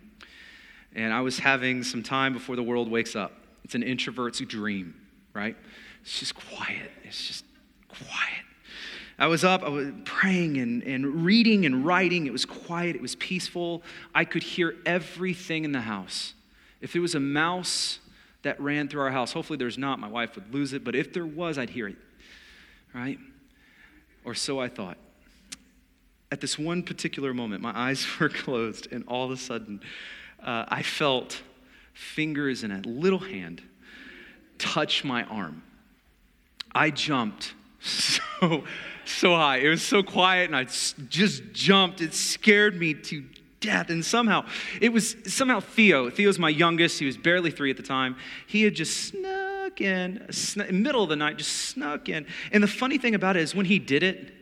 And 0.94 1.12
I 1.12 1.20
was 1.20 1.38
having 1.38 1.82
some 1.82 2.02
time 2.02 2.32
before 2.32 2.56
the 2.56 2.62
world 2.62 2.90
wakes 2.90 3.14
up. 3.14 3.32
It's 3.64 3.74
an 3.74 3.82
introvert's 3.82 4.40
dream, 4.40 4.94
right? 5.34 5.58
It's 6.00 6.18
just 6.18 6.34
quiet. 6.34 6.90
It's 7.04 7.26
just 7.26 7.44
quiet. 7.86 8.44
I 9.18 9.26
was 9.26 9.44
up, 9.44 9.62
I 9.62 9.68
was 9.68 9.88
praying 10.06 10.56
and, 10.56 10.82
and 10.84 11.22
reading 11.26 11.66
and 11.66 11.84
writing. 11.84 12.26
It 12.26 12.32
was 12.32 12.46
quiet, 12.46 12.96
it 12.96 13.02
was 13.02 13.14
peaceful. 13.16 13.82
I 14.14 14.24
could 14.24 14.42
hear 14.42 14.76
everything 14.86 15.66
in 15.66 15.72
the 15.72 15.82
house. 15.82 16.32
If 16.80 16.94
there 16.94 17.02
was 17.02 17.14
a 17.14 17.20
mouse 17.20 17.98
that 18.42 18.60
ran 18.60 18.88
through 18.88 19.02
our 19.02 19.10
house, 19.10 19.32
hopefully 19.32 19.56
there's 19.56 19.78
not, 19.78 19.98
my 19.98 20.08
wife 20.08 20.34
would 20.34 20.52
lose 20.52 20.72
it, 20.72 20.84
but 20.84 20.94
if 20.94 21.12
there 21.12 21.26
was, 21.26 21.58
I'd 21.58 21.70
hear 21.70 21.88
it, 21.88 21.96
right? 22.94 23.18
Or 24.24 24.34
so 24.34 24.60
I 24.60 24.68
thought. 24.68 24.98
At 26.32 26.40
this 26.40 26.58
one 26.58 26.82
particular 26.82 27.34
moment, 27.34 27.62
my 27.62 27.76
eyes 27.76 28.06
were 28.20 28.28
closed, 28.28 28.88
and 28.92 29.04
all 29.06 29.24
of 29.24 29.30
a 29.30 29.36
sudden, 29.36 29.80
uh, 30.42 30.64
I 30.68 30.82
felt 30.82 31.42
fingers 31.92 32.64
in 32.64 32.70
a 32.70 32.80
little 32.80 33.18
hand 33.18 33.62
touch 34.58 35.04
my 35.04 35.24
arm. 35.24 35.62
I 36.72 36.90
jumped 36.90 37.54
so 37.80 38.64
so 39.04 39.34
high. 39.34 39.58
It 39.58 39.68
was 39.68 39.82
so 39.82 40.02
quiet, 40.02 40.46
and 40.46 40.56
I 40.56 40.64
just 40.64 41.52
jumped. 41.52 42.00
It 42.00 42.14
scared 42.14 42.78
me 42.78 42.94
to 42.94 43.24
death. 43.60 43.90
And 43.90 44.04
somehow, 44.04 44.46
it 44.80 44.90
was 44.92 45.16
somehow 45.26 45.60
Theo. 45.60 46.10
Theo's 46.10 46.38
my 46.38 46.48
youngest. 46.48 46.98
He 46.98 47.06
was 47.06 47.16
barely 47.16 47.50
three 47.50 47.70
at 47.70 47.76
the 47.76 47.82
time. 47.82 48.16
He 48.46 48.62
had 48.62 48.74
just 48.74 49.08
snuck 49.08 49.80
in, 49.80 50.26
snuck, 50.30 50.70
middle 50.70 51.02
of 51.02 51.08
the 51.08 51.16
night, 51.16 51.36
just 51.38 51.52
snuck 51.52 52.08
in. 52.08 52.26
And 52.52 52.62
the 52.62 52.68
funny 52.68 52.98
thing 52.98 53.14
about 53.14 53.36
it 53.36 53.42
is, 53.42 53.54
when 53.54 53.66
he 53.66 53.78
did 53.78 54.02
it, 54.02 54.32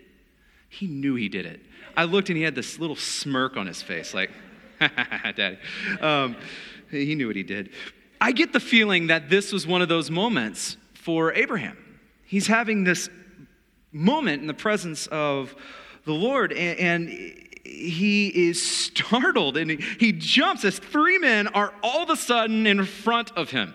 he 0.69 0.87
knew 0.87 1.15
he 1.15 1.29
did 1.29 1.47
it. 1.47 1.61
I 1.97 2.05
looked, 2.05 2.29
and 2.31 2.37
he 2.37 2.45
had 2.45 2.55
this 2.55 2.79
little 2.79 2.97
smirk 2.97 3.57
on 3.57 3.67
his 3.67 3.83
face, 3.83 4.15
like, 4.15 4.31
Daddy. 4.81 5.59
Um, 6.01 6.37
he 6.91 7.15
knew 7.15 7.27
what 7.27 7.37
he 7.37 7.43
did. 7.43 7.71
I 8.21 8.33
get 8.33 8.53
the 8.53 8.61
feeling 8.61 9.09
that 9.09 9.29
this 9.29 9.53
was 9.53 9.67
one 9.67 9.83
of 9.83 9.89
those 9.89 10.11
moments 10.11 10.77
for 10.95 11.33
Abraham. 11.35 11.77
He's 12.25 12.47
having 12.47 12.85
this 12.85 13.09
moment 13.93 14.43
in 14.43 14.47
the 14.47 14.55
presence 14.55 15.07
of 15.09 15.55
the 16.05 16.13
Lord. 16.13 16.53
And, 16.53 16.79
and 16.79 17.48
he 17.69 18.49
is 18.49 18.63
startled 18.63 19.57
and 19.57 19.71
he, 19.71 20.13
jumps 20.13 20.65
as 20.65 20.79
three 20.79 21.19
men 21.19 21.47
are 21.49 21.73
all 21.83 22.03
of 22.03 22.11
a 22.11 22.17
sudden 22.17 22.67
in 22.67 22.85
front 22.85 23.31
of 23.37 23.51
him. 23.51 23.75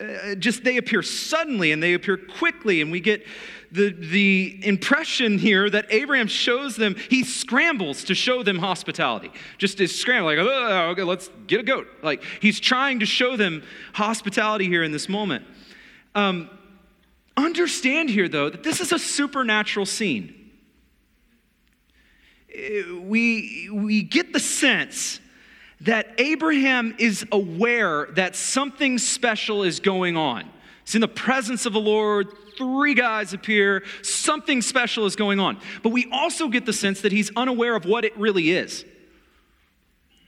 Uh, 0.00 0.34
just 0.34 0.64
they 0.64 0.76
appear 0.76 1.02
suddenly 1.02 1.72
and 1.72 1.82
they 1.82 1.94
appear 1.94 2.16
quickly, 2.16 2.80
and 2.80 2.90
we 2.90 3.00
get 3.00 3.24
the, 3.70 3.90
the 3.90 4.58
impression 4.62 5.38
here 5.38 5.70
that 5.70 5.86
Abraham 5.90 6.26
shows 6.26 6.76
them, 6.76 6.96
he 7.10 7.22
scrambles 7.24 8.04
to 8.04 8.14
show 8.14 8.42
them 8.42 8.58
hospitality. 8.58 9.30
Just 9.58 9.80
is 9.80 9.98
scrambling, 9.98 10.38
like, 10.38 10.46
oh, 10.46 10.90
okay, 10.90 11.02
let's 11.02 11.30
get 11.46 11.60
a 11.60 11.62
goat. 11.62 11.86
Like, 12.02 12.22
he's 12.40 12.60
trying 12.60 13.00
to 13.00 13.06
show 13.06 13.36
them 13.36 13.62
hospitality 13.92 14.66
here 14.66 14.82
in 14.82 14.92
this 14.92 15.08
moment. 15.08 15.44
Um, 16.14 16.50
Understand 17.36 18.10
here, 18.10 18.28
though, 18.28 18.48
that 18.48 18.62
this 18.62 18.80
is 18.80 18.92
a 18.92 18.98
supernatural 18.98 19.86
scene. 19.86 20.43
Uh, 22.54 22.96
we, 23.00 23.68
we 23.72 24.02
get 24.02 24.32
the 24.32 24.40
sense 24.40 25.20
that 25.80 26.14
Abraham 26.18 26.94
is 26.98 27.26
aware 27.32 28.06
that 28.12 28.36
something 28.36 28.98
special 28.98 29.62
is 29.62 29.80
going 29.80 30.16
on. 30.16 30.48
It's 30.82 30.94
in 30.94 31.00
the 31.00 31.08
presence 31.08 31.66
of 31.66 31.72
the 31.72 31.80
Lord. 31.80 32.28
Three 32.56 32.94
guys 32.94 33.32
appear. 33.32 33.82
Something 34.02 34.62
special 34.62 35.06
is 35.06 35.16
going 35.16 35.40
on. 35.40 35.58
But 35.82 35.90
we 35.90 36.08
also 36.12 36.48
get 36.48 36.66
the 36.66 36.72
sense 36.72 37.00
that 37.00 37.12
he's 37.12 37.30
unaware 37.36 37.74
of 37.74 37.84
what 37.84 38.04
it 38.04 38.16
really 38.16 38.50
is. 38.50 38.84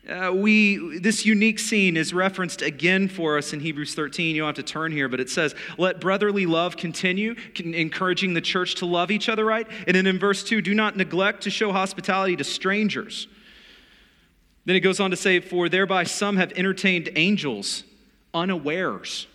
Uh, 0.07 0.31
we, 0.33 0.99
this 0.99 1.25
unique 1.25 1.59
scene 1.59 1.97
is 1.97 2.13
referenced 2.13 2.61
again 2.61 3.09
for 3.09 3.37
us 3.37 3.51
in 3.51 3.59
Hebrews 3.59 3.93
13. 3.93 4.35
You 4.35 4.41
don't 4.41 4.55
have 4.55 4.65
to 4.65 4.71
turn 4.71 4.93
here, 4.93 5.09
but 5.09 5.19
it 5.19 5.29
says, 5.29 5.53
Let 5.77 5.99
brotherly 5.99 6.45
love 6.45 6.77
continue, 6.77 7.35
encouraging 7.57 8.33
the 8.33 8.41
church 8.41 8.75
to 8.75 8.85
love 8.85 9.11
each 9.11 9.27
other, 9.27 9.43
right? 9.43 9.67
And 9.85 9.97
then 9.97 10.07
in 10.07 10.17
verse 10.17 10.43
2, 10.45 10.61
do 10.61 10.73
not 10.73 10.95
neglect 10.95 11.43
to 11.43 11.49
show 11.49 11.73
hospitality 11.73 12.37
to 12.37 12.45
strangers. 12.45 13.27
Then 14.63 14.77
it 14.77 14.81
goes 14.81 15.01
on 15.01 15.11
to 15.11 15.17
say, 15.17 15.41
For 15.41 15.67
thereby 15.67 16.05
some 16.05 16.37
have 16.37 16.53
entertained 16.53 17.09
angels 17.15 17.83
unawares. 18.33 19.27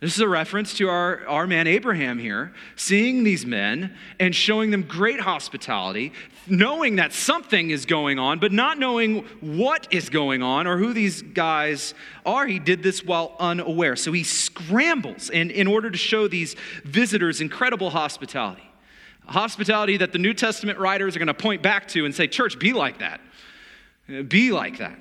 This 0.00 0.14
is 0.14 0.20
a 0.20 0.28
reference 0.28 0.72
to 0.78 0.88
our, 0.88 1.26
our 1.28 1.46
man 1.46 1.66
Abraham 1.66 2.18
here, 2.18 2.54
seeing 2.74 3.22
these 3.22 3.44
men 3.44 3.94
and 4.18 4.34
showing 4.34 4.70
them 4.70 4.82
great 4.82 5.20
hospitality, 5.20 6.14
knowing 6.46 6.96
that 6.96 7.12
something 7.12 7.68
is 7.68 7.84
going 7.84 8.18
on, 8.18 8.38
but 8.38 8.50
not 8.50 8.78
knowing 8.78 9.24
what 9.40 9.86
is 9.90 10.08
going 10.08 10.42
on 10.42 10.66
or 10.66 10.78
who 10.78 10.94
these 10.94 11.20
guys 11.20 11.92
are. 12.24 12.46
He 12.46 12.58
did 12.58 12.82
this 12.82 13.04
while 13.04 13.36
unaware. 13.38 13.94
So 13.94 14.10
he 14.10 14.24
scrambles 14.24 15.28
in, 15.28 15.50
in 15.50 15.66
order 15.66 15.90
to 15.90 15.98
show 15.98 16.28
these 16.28 16.56
visitors 16.84 17.42
incredible 17.42 17.90
hospitality. 17.90 18.64
Hospitality 19.26 19.98
that 19.98 20.12
the 20.12 20.18
New 20.18 20.32
Testament 20.32 20.78
writers 20.78 21.14
are 21.14 21.18
going 21.18 21.26
to 21.26 21.34
point 21.34 21.62
back 21.62 21.86
to 21.88 22.06
and 22.06 22.14
say, 22.14 22.26
Church, 22.26 22.58
be 22.58 22.72
like 22.72 23.00
that. 23.00 23.20
Be 24.28 24.50
like 24.50 24.78
that. 24.78 24.98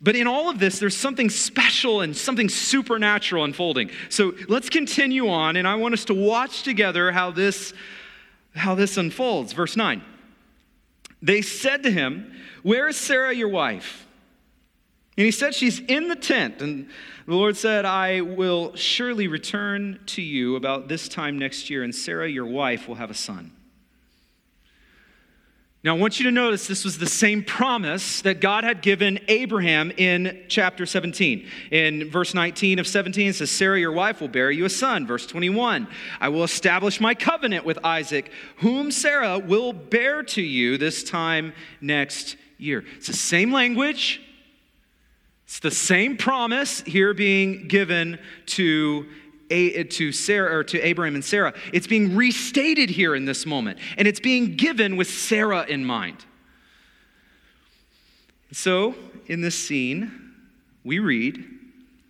But 0.00 0.16
in 0.16 0.26
all 0.26 0.50
of 0.50 0.58
this, 0.58 0.78
there's 0.78 0.96
something 0.96 1.30
special 1.30 2.00
and 2.00 2.16
something 2.16 2.48
supernatural 2.48 3.44
unfolding. 3.44 3.90
So 4.10 4.34
let's 4.48 4.68
continue 4.68 5.28
on, 5.28 5.56
and 5.56 5.66
I 5.66 5.76
want 5.76 5.94
us 5.94 6.04
to 6.06 6.14
watch 6.14 6.62
together 6.62 7.10
how 7.10 7.30
this, 7.30 7.72
how 8.54 8.74
this 8.74 8.96
unfolds. 8.96 9.52
Verse 9.52 9.76
9. 9.76 10.02
They 11.22 11.40
said 11.40 11.82
to 11.84 11.90
him, 11.90 12.32
Where 12.62 12.88
is 12.88 12.98
Sarah, 12.98 13.34
your 13.34 13.48
wife? 13.48 14.06
And 15.16 15.24
he 15.24 15.30
said, 15.30 15.54
She's 15.54 15.80
in 15.80 16.08
the 16.08 16.16
tent. 16.16 16.60
And 16.60 16.90
the 17.26 17.34
Lord 17.34 17.56
said, 17.56 17.86
I 17.86 18.20
will 18.20 18.74
surely 18.76 19.28
return 19.28 20.00
to 20.06 20.22
you 20.22 20.56
about 20.56 20.88
this 20.88 21.08
time 21.08 21.38
next 21.38 21.70
year, 21.70 21.82
and 21.82 21.94
Sarah, 21.94 22.28
your 22.28 22.46
wife, 22.46 22.88
will 22.88 22.96
have 22.96 23.10
a 23.10 23.14
son. 23.14 23.52
Now, 25.84 25.94
I 25.94 25.98
want 25.98 26.18
you 26.18 26.24
to 26.24 26.30
notice 26.30 26.66
this 26.66 26.82
was 26.82 26.96
the 26.96 27.06
same 27.06 27.44
promise 27.44 28.22
that 28.22 28.40
God 28.40 28.64
had 28.64 28.80
given 28.80 29.20
Abraham 29.28 29.92
in 29.98 30.42
chapter 30.48 30.86
17. 30.86 31.46
In 31.70 32.10
verse 32.10 32.32
19 32.32 32.78
of 32.78 32.86
17, 32.86 33.28
it 33.28 33.34
says, 33.34 33.50
Sarah, 33.50 33.78
your 33.78 33.92
wife, 33.92 34.22
will 34.22 34.28
bear 34.28 34.50
you 34.50 34.64
a 34.64 34.70
son. 34.70 35.06
Verse 35.06 35.26
21, 35.26 35.86
I 36.22 36.30
will 36.30 36.42
establish 36.42 37.02
my 37.02 37.14
covenant 37.14 37.66
with 37.66 37.78
Isaac, 37.84 38.32
whom 38.56 38.90
Sarah 38.90 39.38
will 39.38 39.74
bear 39.74 40.22
to 40.22 40.40
you 40.40 40.78
this 40.78 41.04
time 41.04 41.52
next 41.82 42.36
year. 42.56 42.82
It's 42.96 43.08
the 43.08 43.12
same 43.12 43.52
language, 43.52 44.22
it's 45.44 45.58
the 45.58 45.70
same 45.70 46.16
promise 46.16 46.80
here 46.80 47.12
being 47.12 47.68
given 47.68 48.18
to 48.46 49.06
Eh, 49.54 49.84
to 49.84 50.10
Sarah 50.10 50.58
or 50.58 50.64
to 50.64 50.80
Abraham 50.80 51.14
and 51.14 51.24
Sarah. 51.24 51.54
It's 51.72 51.86
being 51.86 52.16
restated 52.16 52.90
here 52.90 53.14
in 53.14 53.24
this 53.24 53.46
moment, 53.46 53.78
and 53.96 54.08
it's 54.08 54.18
being 54.18 54.56
given 54.56 54.96
with 54.96 55.08
Sarah 55.08 55.64
in 55.68 55.84
mind. 55.84 56.24
So, 58.50 58.96
in 59.26 59.42
this 59.42 59.54
scene, 59.54 60.34
we 60.82 60.98
read 60.98 61.44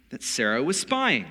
that 0.08 0.22
Sarah 0.22 0.62
was 0.62 0.80
spying. 0.80 1.26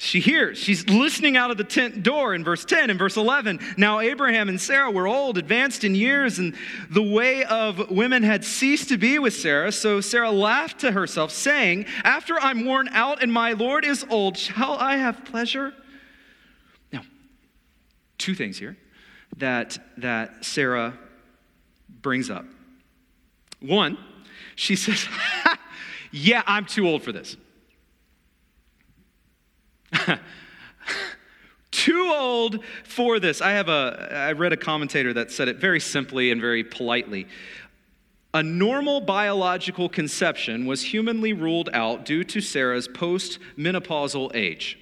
She 0.00 0.20
hears, 0.20 0.56
she's 0.58 0.88
listening 0.88 1.36
out 1.36 1.50
of 1.50 1.56
the 1.56 1.64
tent 1.64 2.04
door 2.04 2.32
in 2.32 2.44
verse 2.44 2.64
10 2.64 2.88
and 2.88 2.96
verse 2.96 3.16
11. 3.16 3.58
Now, 3.76 3.98
Abraham 3.98 4.48
and 4.48 4.60
Sarah 4.60 4.92
were 4.92 5.08
old, 5.08 5.36
advanced 5.36 5.82
in 5.82 5.96
years, 5.96 6.38
and 6.38 6.54
the 6.88 7.02
way 7.02 7.42
of 7.42 7.90
women 7.90 8.22
had 8.22 8.44
ceased 8.44 8.90
to 8.90 8.96
be 8.96 9.18
with 9.18 9.34
Sarah. 9.34 9.72
So 9.72 10.00
Sarah 10.00 10.30
laughed 10.30 10.78
to 10.82 10.92
herself, 10.92 11.32
saying, 11.32 11.86
After 12.04 12.38
I'm 12.38 12.64
worn 12.64 12.88
out 12.92 13.24
and 13.24 13.32
my 13.32 13.54
Lord 13.54 13.84
is 13.84 14.06
old, 14.08 14.38
shall 14.38 14.74
I 14.74 14.98
have 14.98 15.24
pleasure? 15.24 15.74
Now, 16.92 17.02
two 18.18 18.36
things 18.36 18.56
here 18.56 18.76
that, 19.38 19.78
that 19.96 20.44
Sarah 20.44 20.96
brings 21.88 22.30
up. 22.30 22.44
One, 23.58 23.98
she 24.54 24.76
says, 24.76 25.08
Yeah, 26.12 26.44
I'm 26.46 26.66
too 26.66 26.86
old 26.86 27.02
for 27.02 27.10
this. 27.10 27.36
Too 31.70 32.12
old 32.12 32.64
for 32.84 33.20
this. 33.20 33.40
I 33.40 33.50
have 33.50 33.68
a 33.68 34.08
I 34.10 34.32
read 34.32 34.52
a 34.52 34.56
commentator 34.56 35.12
that 35.14 35.30
said 35.30 35.48
it 35.48 35.56
very 35.56 35.80
simply 35.80 36.30
and 36.30 36.40
very 36.40 36.64
politely. 36.64 37.26
A 38.34 38.42
normal 38.42 39.00
biological 39.00 39.88
conception 39.88 40.66
was 40.66 40.82
humanly 40.82 41.32
ruled 41.32 41.70
out 41.72 42.04
due 42.04 42.24
to 42.24 42.40
Sarah's 42.40 42.86
post-menopausal 42.86 44.34
age. 44.34 44.78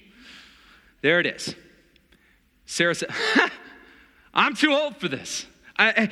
There 1.00 1.20
it 1.20 1.26
is. 1.26 1.54
Sarah 2.66 2.94
said, 2.94 3.10
I'm 4.34 4.54
too 4.56 4.72
old 4.72 4.96
for 4.96 5.06
this. 5.06 5.46
I, 5.78 5.88
I, 5.88 6.10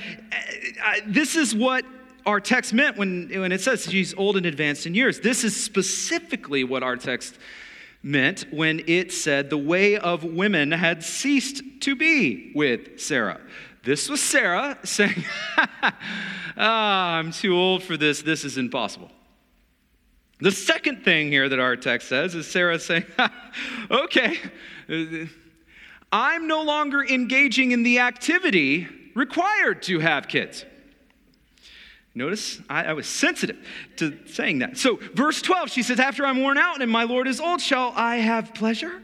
I, 0.83 1.01
this 1.07 1.35
is 1.35 1.55
what 1.55 1.85
our 2.25 2.41
text 2.41 2.73
meant 2.73 2.97
when, 2.97 3.29
when 3.29 3.53
it 3.53 3.61
says 3.61 3.91
she's 3.91 4.15
old 4.15 4.37
and 4.37 4.47
advanced 4.47 4.87
in 4.87 4.95
years. 4.95 5.21
This 5.21 5.45
is 5.45 5.61
specifically 5.61 6.65
what 6.65 6.83
our 6.83 6.97
text 6.97 7.37
meant 8.05 8.45
when 8.53 8.83
it 8.87 9.11
said 9.11 9.49
the 9.49 9.59
way 9.59 9.97
of 9.97 10.23
women 10.23 10.71
had 10.71 11.03
ceased 11.03 11.63
to 11.81 11.97
be 11.97 12.53
with 12.55 13.01
Sarah. 13.01 13.41
This 13.83 14.09
was 14.09 14.21
Sarah 14.21 14.79
saying, 14.85 15.25
ah, 16.57 17.15
I'm 17.15 17.33
too 17.33 17.57
old 17.57 17.83
for 17.83 17.97
this. 17.97 18.23
This 18.23 18.45
is 18.45 18.59
impossible. 18.59 19.11
The 20.41 20.53
second 20.53 21.05
thing 21.05 21.29
here 21.29 21.49
that 21.49 21.59
our 21.59 21.77
text 21.77 22.09
says 22.09 22.35
is 22.35 22.47
Sarah 22.47 22.79
saying, 22.79 23.07
okay, 23.91 24.39
I'm 26.13 26.47
no 26.47 26.63
longer 26.63 27.03
engaging 27.03 27.71
in 27.71 27.83
the 27.83 28.01
activity 28.01 28.87
required 29.15 29.83
to 29.85 30.01
have 30.01 30.29
kids. 30.29 30.67
Notice 32.14 32.61
I, 32.68 32.85
I, 32.85 32.92
was 32.92 33.09
sensitive 33.09 33.56
to 33.97 34.16
saying 34.26 34.61
that. 34.61 34.78
So, 34.78 35.00
verse 35.14 35.42
12, 35.42 35.71
she 35.71 35.83
says, 35.83 35.99
After 35.99 36.25
I'm 36.25 36.40
worn 36.40 36.59
out 36.59 36.80
and 36.80 36.90
my 36.90 37.02
Lord 37.02 37.26
is 37.26 37.40
old, 37.40 37.61
shall 37.61 37.92
I 37.97 38.16
have 38.16 38.54
pleasure? 38.54 39.02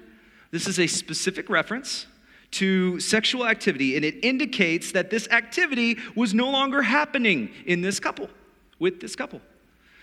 This 0.52 0.68
is 0.68 0.78
a 0.78 0.86
specific 0.86 1.50
reference 1.50 2.06
to 2.52 3.00
sexual 3.00 3.46
activity, 3.46 3.96
and 3.96 4.04
it 4.04 4.24
indicates 4.24 4.92
that 4.92 5.10
this 5.10 5.28
activity 5.28 5.98
was 6.14 6.34
no 6.34 6.50
longer 6.50 6.82
happening 6.82 7.50
in 7.66 7.80
this 7.80 7.98
couple, 7.98 8.28
with 8.78 9.00
this 9.00 9.16
couple. 9.16 9.40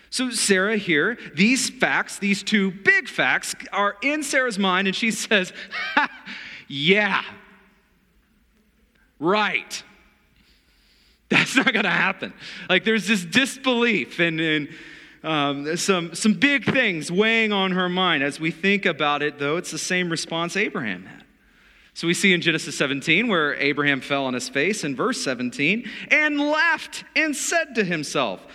So, 0.09 0.29
Sarah 0.29 0.77
here, 0.77 1.17
these 1.33 1.69
facts, 1.69 2.19
these 2.19 2.43
two 2.43 2.71
big 2.71 3.07
facts, 3.07 3.55
are 3.71 3.95
in 4.01 4.21
Sarah's 4.21 4.59
mind, 4.59 4.87
and 4.87 4.95
she 4.95 5.11
says, 5.11 5.53
Yeah, 6.67 7.23
right. 9.17 9.81
That's 11.29 11.55
not 11.55 11.73
going 11.73 11.83
to 11.83 11.89
happen. 11.89 12.33
Like 12.69 12.85
there's 12.85 13.07
this 13.07 13.25
disbelief 13.25 14.19
and, 14.19 14.39
and 14.39 14.69
um, 15.23 15.75
some, 15.75 16.15
some 16.15 16.33
big 16.35 16.63
things 16.63 17.11
weighing 17.11 17.51
on 17.51 17.71
her 17.71 17.89
mind. 17.89 18.23
As 18.23 18.39
we 18.39 18.49
think 18.51 18.85
about 18.85 19.21
it, 19.21 19.37
though, 19.37 19.57
it's 19.57 19.71
the 19.71 19.77
same 19.77 20.09
response 20.09 20.55
Abraham 20.55 21.05
had. 21.05 21.23
So 21.93 22.07
we 22.07 22.13
see 22.13 22.31
in 22.31 22.41
Genesis 22.41 22.77
17 22.77 23.27
where 23.27 23.55
Abraham 23.55 24.01
fell 24.01 24.25
on 24.25 24.35
his 24.35 24.47
face 24.47 24.83
in 24.83 24.95
verse 24.95 25.21
17 25.21 25.89
and 26.11 26.39
laughed 26.39 27.03
and 27.15 27.35
said 27.35 27.75
to 27.75 27.83
himself, 27.83 28.45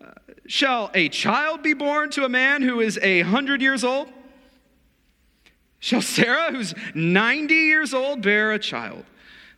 uh, 0.00 0.06
Shall 0.46 0.90
a 0.94 1.08
child 1.10 1.62
be 1.62 1.74
born 1.74 2.10
to 2.12 2.24
a 2.24 2.28
man 2.28 2.62
who 2.62 2.80
is 2.80 2.98
a 3.02 3.20
hundred 3.20 3.60
years 3.60 3.84
old? 3.84 4.08
Shall 5.80 6.00
Sarah, 6.00 6.50
who's 6.50 6.74
90 6.94 7.54
years 7.54 7.92
old, 7.92 8.22
bear 8.22 8.52
a 8.52 8.58
child? 8.58 9.04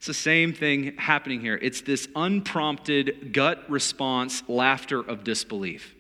It's 0.04 0.08
the 0.08 0.23
same 0.23 0.52
thing 0.52 0.99
happening 0.99 1.40
here. 1.40 1.58
It's 1.62 1.80
this 1.80 2.08
unprompted 2.14 3.32
gut 3.32 3.64
response 3.70 4.42
laughter 4.49 5.00
of 5.00 5.25
disbelief. 5.25 5.94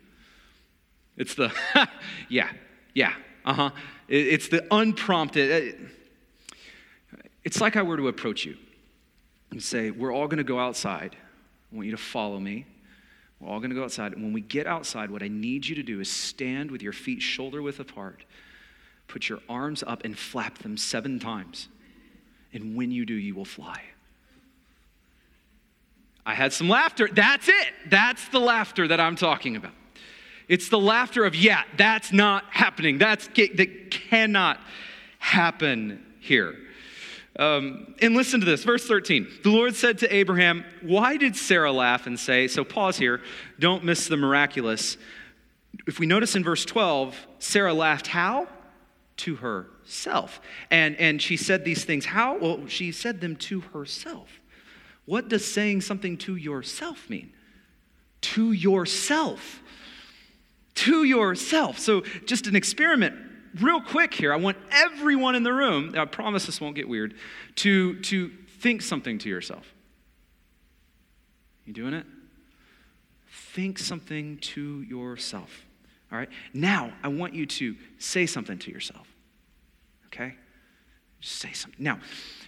It's 1.16 1.34
the, 1.34 1.50
yeah, 2.28 2.50
yeah, 2.92 3.14
uh 3.46 3.54
huh. 3.54 3.70
It's 4.06 4.48
the 4.48 4.66
unprompted. 4.70 5.88
Uh, 7.14 7.16
it's 7.44 7.62
like 7.62 7.76
I 7.76 7.82
were 7.82 7.96
to 7.96 8.08
approach 8.08 8.44
you 8.44 8.58
and 9.52 9.62
say, 9.62 9.90
We're 9.90 10.12
all 10.12 10.28
going 10.28 10.36
to 10.36 10.44
go 10.44 10.58
outside. 10.58 11.16
I 11.72 11.74
want 11.74 11.86
you 11.86 11.96
to 11.96 12.02
follow 12.02 12.38
me. 12.38 12.66
We're 13.40 13.48
all 13.48 13.58
going 13.58 13.70
to 13.70 13.76
go 13.76 13.84
outside. 13.84 14.12
And 14.12 14.22
when 14.22 14.34
we 14.34 14.42
get 14.42 14.66
outside, 14.66 15.10
what 15.10 15.22
I 15.22 15.28
need 15.28 15.66
you 15.66 15.76
to 15.76 15.82
do 15.82 16.00
is 16.00 16.10
stand 16.10 16.70
with 16.70 16.82
your 16.82 16.92
feet 16.92 17.22
shoulder 17.22 17.62
width 17.62 17.80
apart, 17.80 18.26
put 19.08 19.30
your 19.30 19.38
arms 19.48 19.82
up, 19.82 20.04
and 20.04 20.18
flap 20.18 20.58
them 20.58 20.76
seven 20.76 21.18
times. 21.18 21.68
And 22.52 22.76
when 22.76 22.90
you 22.90 23.06
do, 23.06 23.14
you 23.14 23.34
will 23.34 23.46
fly. 23.46 23.80
I 26.26 26.34
had 26.34 26.52
some 26.52 26.68
laughter. 26.68 27.08
That's 27.12 27.48
it. 27.48 27.74
That's 27.86 28.28
the 28.28 28.40
laughter 28.40 28.88
that 28.88 29.00
I'm 29.00 29.16
talking 29.16 29.56
about. 29.56 29.72
It's 30.48 30.68
the 30.68 30.78
laughter 30.78 31.24
of, 31.24 31.34
yeah, 31.34 31.62
that's 31.76 32.12
not 32.12 32.44
happening. 32.50 32.98
That's, 32.98 33.28
that 33.28 33.90
cannot 33.90 34.60
happen 35.18 36.04
here. 36.20 36.56
Um, 37.36 37.94
and 38.00 38.14
listen 38.14 38.40
to 38.40 38.46
this, 38.46 38.62
verse 38.62 38.86
13. 38.86 39.26
The 39.42 39.50
Lord 39.50 39.74
said 39.74 39.98
to 39.98 40.14
Abraham, 40.14 40.64
Why 40.82 41.16
did 41.16 41.34
Sarah 41.34 41.72
laugh 41.72 42.06
and 42.06 42.18
say, 42.18 42.46
so 42.46 42.62
pause 42.62 42.96
here, 42.96 43.20
don't 43.58 43.84
miss 43.84 44.06
the 44.06 44.16
miraculous. 44.16 44.96
If 45.86 45.98
we 45.98 46.06
notice 46.06 46.36
in 46.36 46.44
verse 46.44 46.64
12, 46.64 47.16
Sarah 47.40 47.74
laughed 47.74 48.06
how? 48.06 48.46
To 49.18 49.36
herself. 49.36 50.40
And, 50.70 50.96
and 50.96 51.20
she 51.20 51.36
said 51.36 51.64
these 51.64 51.84
things 51.84 52.04
how? 52.04 52.38
Well, 52.38 52.66
she 52.68 52.92
said 52.92 53.20
them 53.20 53.34
to 53.36 53.60
herself. 53.60 54.28
What 55.06 55.28
does 55.28 55.50
saying 55.50 55.82
something 55.82 56.16
to 56.18 56.36
yourself 56.36 57.08
mean? 57.10 57.32
To 58.22 58.52
yourself. 58.52 59.62
To 60.76 61.04
yourself. 61.04 61.78
So, 61.78 62.02
just 62.26 62.46
an 62.46 62.56
experiment, 62.56 63.14
real 63.60 63.80
quick 63.80 64.14
here. 64.14 64.32
I 64.32 64.36
want 64.36 64.56
everyone 64.70 65.34
in 65.34 65.42
the 65.42 65.52
room, 65.52 65.94
I 65.96 66.04
promise 66.04 66.46
this 66.46 66.60
won't 66.60 66.74
get 66.74 66.88
weird, 66.88 67.14
to, 67.56 68.00
to 68.02 68.30
think 68.58 68.82
something 68.82 69.18
to 69.18 69.28
yourself. 69.28 69.72
You 71.64 71.72
doing 71.72 71.94
it? 71.94 72.06
Think 73.30 73.78
something 73.78 74.38
to 74.38 74.82
yourself. 74.82 75.64
All 76.10 76.18
right? 76.18 76.28
Now, 76.52 76.92
I 77.02 77.08
want 77.08 77.34
you 77.34 77.46
to 77.46 77.76
say 77.98 78.26
something 78.26 78.58
to 78.60 78.70
yourself. 78.70 79.06
Okay? 80.06 80.34
Just 81.20 81.36
say 81.36 81.52
something. 81.52 81.82
Now, 81.82 81.98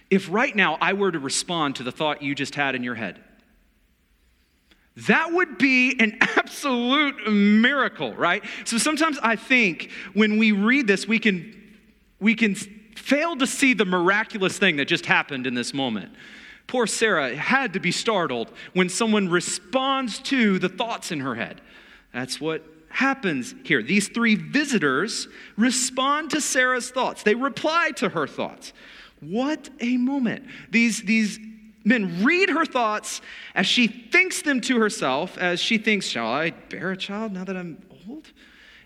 if 0.09 0.31
right 0.31 0.55
now 0.55 0.77
I 0.79 0.93
were 0.93 1.11
to 1.11 1.19
respond 1.19 1.75
to 1.77 1.83
the 1.83 1.91
thought 1.91 2.21
you 2.21 2.35
just 2.35 2.55
had 2.55 2.75
in 2.75 2.83
your 2.83 2.95
head, 2.95 3.19
that 5.07 5.31
would 5.31 5.57
be 5.57 5.95
an 5.99 6.17
absolute 6.21 7.31
miracle, 7.31 8.13
right? 8.15 8.43
So 8.65 8.77
sometimes 8.77 9.19
I 9.21 9.35
think 9.35 9.91
when 10.13 10.37
we 10.37 10.51
read 10.51 10.87
this, 10.87 11.07
we 11.07 11.19
can, 11.19 11.53
we 12.19 12.33
can 12.33 12.55
fail 12.55 13.35
to 13.37 13.45
see 13.45 13.73
the 13.73 13.85
miraculous 13.85 14.57
thing 14.57 14.77
that 14.77 14.85
just 14.85 15.05
happened 15.05 15.45
in 15.45 15.53
this 15.53 15.73
moment. 15.73 16.11
Poor 16.65 16.87
Sarah 16.87 17.35
had 17.35 17.73
to 17.73 17.79
be 17.79 17.91
startled 17.91 18.51
when 18.73 18.89
someone 18.89 19.29
responds 19.29 20.19
to 20.19 20.59
the 20.59 20.67
thoughts 20.67 21.11
in 21.11 21.19
her 21.21 21.35
head. 21.35 21.61
That's 22.13 22.41
what 22.41 22.63
happens 22.89 23.53
here. 23.63 23.83
These 23.83 24.09
three 24.09 24.35
visitors 24.35 25.27
respond 25.55 26.31
to 26.31 26.41
Sarah's 26.41 26.89
thoughts, 26.89 27.23
they 27.23 27.35
reply 27.35 27.91
to 27.97 28.09
her 28.09 28.27
thoughts. 28.27 28.73
What 29.19 29.69
a 29.79 29.97
moment. 29.97 30.45
These, 30.69 31.03
these 31.03 31.39
men 31.83 32.23
read 32.23 32.49
her 32.49 32.65
thoughts 32.65 33.21
as 33.55 33.65
she 33.65 33.87
thinks 33.87 34.41
them 34.41 34.61
to 34.61 34.79
herself, 34.79 35.37
as 35.37 35.59
she 35.59 35.77
thinks, 35.77 36.05
Shall 36.05 36.27
I 36.27 36.51
bear 36.51 36.91
a 36.91 36.97
child 36.97 37.31
now 37.31 37.43
that 37.43 37.57
I'm 37.57 37.83
old? 38.07 38.31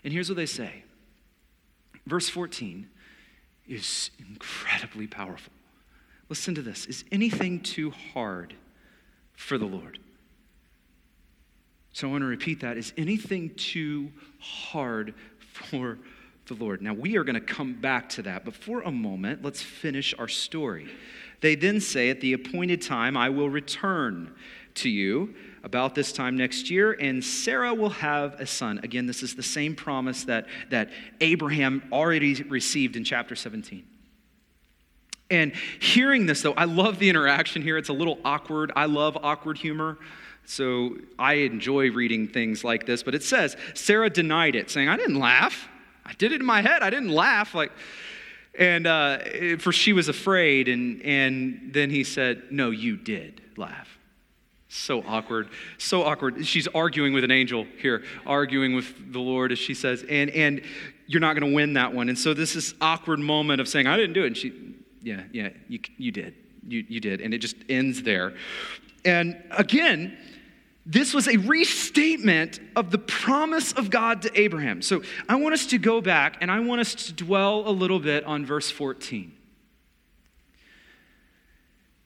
And 0.04 0.12
here's 0.12 0.28
what 0.28 0.36
they 0.36 0.46
say. 0.46 0.84
Verse 2.06 2.28
14 2.28 2.88
is 3.68 4.10
incredibly 4.18 5.06
powerful. 5.06 5.52
Listen 6.28 6.54
to 6.54 6.62
this 6.62 6.86
Is 6.86 7.04
anything 7.12 7.60
too 7.60 7.90
hard 7.90 8.54
for 9.34 9.58
the 9.58 9.66
Lord? 9.66 9.98
So 11.92 12.08
I 12.08 12.10
want 12.10 12.22
to 12.22 12.26
repeat 12.26 12.60
that. 12.60 12.78
Is 12.78 12.92
anything 12.96 13.50
too 13.54 14.10
hard 14.38 15.14
for 15.38 15.98
the 16.54 16.62
Lord. 16.62 16.82
Now, 16.82 16.94
we 16.94 17.16
are 17.16 17.24
going 17.24 17.34
to 17.34 17.40
come 17.40 17.74
back 17.74 18.08
to 18.10 18.22
that, 18.22 18.44
but 18.44 18.54
for 18.54 18.82
a 18.82 18.90
moment, 18.90 19.42
let's 19.42 19.62
finish 19.62 20.14
our 20.18 20.28
story. 20.28 20.88
They 21.40 21.54
then 21.54 21.80
say, 21.80 22.10
At 22.10 22.20
the 22.20 22.32
appointed 22.32 22.82
time, 22.82 23.16
I 23.16 23.30
will 23.30 23.50
return 23.50 24.34
to 24.74 24.88
you 24.88 25.34
about 25.64 25.94
this 25.94 26.12
time 26.12 26.36
next 26.36 26.70
year, 26.70 26.92
and 26.92 27.22
Sarah 27.22 27.74
will 27.74 27.90
have 27.90 28.34
a 28.40 28.46
son. 28.46 28.80
Again, 28.82 29.06
this 29.06 29.22
is 29.22 29.34
the 29.34 29.42
same 29.42 29.74
promise 29.74 30.24
that, 30.24 30.46
that 30.70 30.90
Abraham 31.20 31.82
already 31.92 32.42
received 32.42 32.96
in 32.96 33.04
chapter 33.04 33.36
17. 33.36 33.84
And 35.30 35.54
hearing 35.80 36.26
this, 36.26 36.42
though, 36.42 36.52
I 36.52 36.64
love 36.64 36.98
the 36.98 37.08
interaction 37.08 37.62
here. 37.62 37.78
It's 37.78 37.88
a 37.88 37.94
little 37.94 38.18
awkward. 38.24 38.70
I 38.76 38.84
love 38.84 39.16
awkward 39.22 39.56
humor. 39.56 39.98
So 40.44 40.96
I 41.18 41.34
enjoy 41.34 41.90
reading 41.90 42.28
things 42.28 42.64
like 42.64 42.84
this. 42.84 43.02
But 43.02 43.14
it 43.14 43.22
says, 43.22 43.56
Sarah 43.74 44.10
denied 44.10 44.56
it, 44.56 44.70
saying, 44.70 44.88
I 44.88 44.96
didn't 44.96 45.18
laugh. 45.18 45.68
I 46.04 46.12
did 46.14 46.32
it 46.32 46.40
in 46.40 46.46
my 46.46 46.62
head. 46.62 46.82
I 46.82 46.90
didn't 46.90 47.10
laugh. 47.10 47.54
Like, 47.54 47.72
and 48.58 48.86
uh, 48.86 49.56
for 49.58 49.72
she 49.72 49.92
was 49.92 50.08
afraid. 50.08 50.68
And, 50.68 51.02
and 51.02 51.70
then 51.72 51.90
he 51.90 52.04
said, 52.04 52.44
No, 52.50 52.70
you 52.70 52.96
did 52.96 53.40
laugh. 53.56 53.98
So 54.68 55.02
awkward. 55.06 55.50
So 55.76 56.02
awkward. 56.02 56.46
She's 56.46 56.66
arguing 56.68 57.12
with 57.12 57.24
an 57.24 57.30
angel 57.30 57.66
here, 57.78 58.04
arguing 58.26 58.74
with 58.74 59.12
the 59.12 59.20
Lord, 59.20 59.52
as 59.52 59.58
she 59.58 59.74
says, 59.74 60.02
and, 60.08 60.30
and 60.30 60.62
you're 61.06 61.20
not 61.20 61.38
going 61.38 61.50
to 61.50 61.54
win 61.54 61.74
that 61.74 61.92
one. 61.92 62.08
And 62.08 62.18
so 62.18 62.32
this 62.32 62.56
is 62.56 62.74
awkward 62.80 63.20
moment 63.20 63.60
of 63.60 63.68
saying, 63.68 63.86
I 63.86 63.98
didn't 63.98 64.14
do 64.14 64.24
it. 64.24 64.28
And 64.28 64.36
she, 64.36 64.74
yeah, 65.02 65.24
yeah, 65.30 65.50
you, 65.68 65.78
you 65.98 66.10
did. 66.10 66.34
You, 66.66 66.86
you 66.88 67.00
did. 67.00 67.20
And 67.20 67.34
it 67.34 67.38
just 67.38 67.56
ends 67.68 68.02
there. 68.02 68.32
And 69.04 69.36
again, 69.50 70.16
this 70.84 71.14
was 71.14 71.28
a 71.28 71.36
restatement 71.36 72.58
of 72.74 72.90
the 72.90 72.98
promise 72.98 73.72
of 73.72 73.88
God 73.88 74.22
to 74.22 74.40
Abraham. 74.40 74.82
So 74.82 75.02
I 75.28 75.36
want 75.36 75.54
us 75.54 75.66
to 75.66 75.78
go 75.78 76.00
back 76.00 76.38
and 76.40 76.50
I 76.50 76.60
want 76.60 76.80
us 76.80 76.94
to 77.06 77.12
dwell 77.12 77.68
a 77.68 77.70
little 77.70 78.00
bit 78.00 78.24
on 78.24 78.44
verse 78.44 78.70
14. 78.70 79.32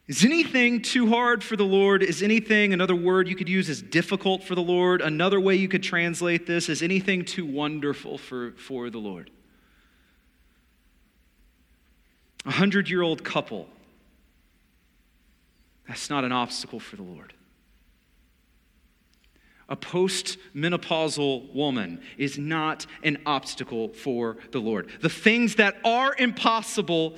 Is 0.09 0.25
anything 0.25 0.83
too 0.83 1.09
hard 1.09 1.43
for 1.43 1.57
the 1.57 1.65
Lord? 1.65 2.03
Is 2.03 2.23
anything, 2.23 2.73
another 2.73 2.95
word 2.95 3.29
you 3.29 3.35
could 3.35 3.49
use 3.49 3.69
is 3.69 3.83
difficult 3.83 4.45
for 4.45 4.55
the 4.55 4.63
Lord? 4.63 5.01
Another 5.01 5.41
way 5.41 5.57
you 5.57 5.69
could 5.69 5.83
translate 5.83 6.47
this 6.47 6.69
is 6.69 6.83
anything 6.83 7.25
too 7.25 7.45
wonderful 7.45 8.19
for, 8.19 8.53
for 8.53 8.89
the 8.89 8.99
Lord? 8.99 9.31
A 12.45 12.53
hundred 12.53 12.89
year 12.89 13.03
old 13.03 13.25
couple, 13.25 13.67
that's 15.89 16.09
not 16.09 16.25
an 16.25 16.31
obstacle 16.31 16.79
for 16.79 16.95
the 16.95 17.03
Lord. 17.03 17.33
A 19.69 19.77
post-menopausal 19.77 21.53
woman 21.53 22.01
is 22.17 22.39
not 22.39 22.87
an 23.03 23.19
obstacle 23.27 23.89
for 23.89 24.37
the 24.53 24.61
Lord. 24.61 24.89
The 25.01 25.09
things 25.09 25.57
that 25.57 25.77
are 25.85 26.15
impossible 26.17 27.17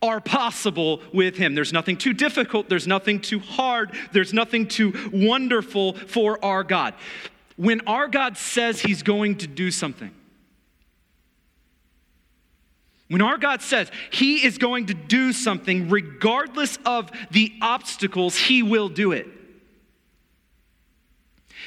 are 0.00 0.20
possible 0.20 1.00
with 1.12 1.36
him. 1.36 1.54
There's 1.54 1.72
nothing 1.72 1.96
too 1.96 2.12
difficult, 2.12 2.68
there's 2.68 2.86
nothing 2.86 3.20
too 3.20 3.38
hard, 3.38 3.92
there's 4.12 4.32
nothing 4.32 4.68
too 4.68 4.92
wonderful 5.12 5.94
for 5.94 6.44
our 6.44 6.62
God. 6.62 6.94
When 7.56 7.80
our 7.86 8.06
God 8.06 8.36
says 8.36 8.80
he's 8.80 9.02
going 9.02 9.38
to 9.38 9.46
do 9.46 9.70
something, 9.70 10.12
when 13.08 13.22
our 13.22 13.38
God 13.38 13.62
says 13.62 13.90
he 14.10 14.44
is 14.44 14.58
going 14.58 14.86
to 14.86 14.94
do 14.94 15.32
something, 15.32 15.88
regardless 15.88 16.78
of 16.84 17.10
the 17.30 17.52
obstacles, 17.60 18.36
he 18.36 18.62
will 18.62 18.88
do 18.88 19.12
it. 19.12 19.26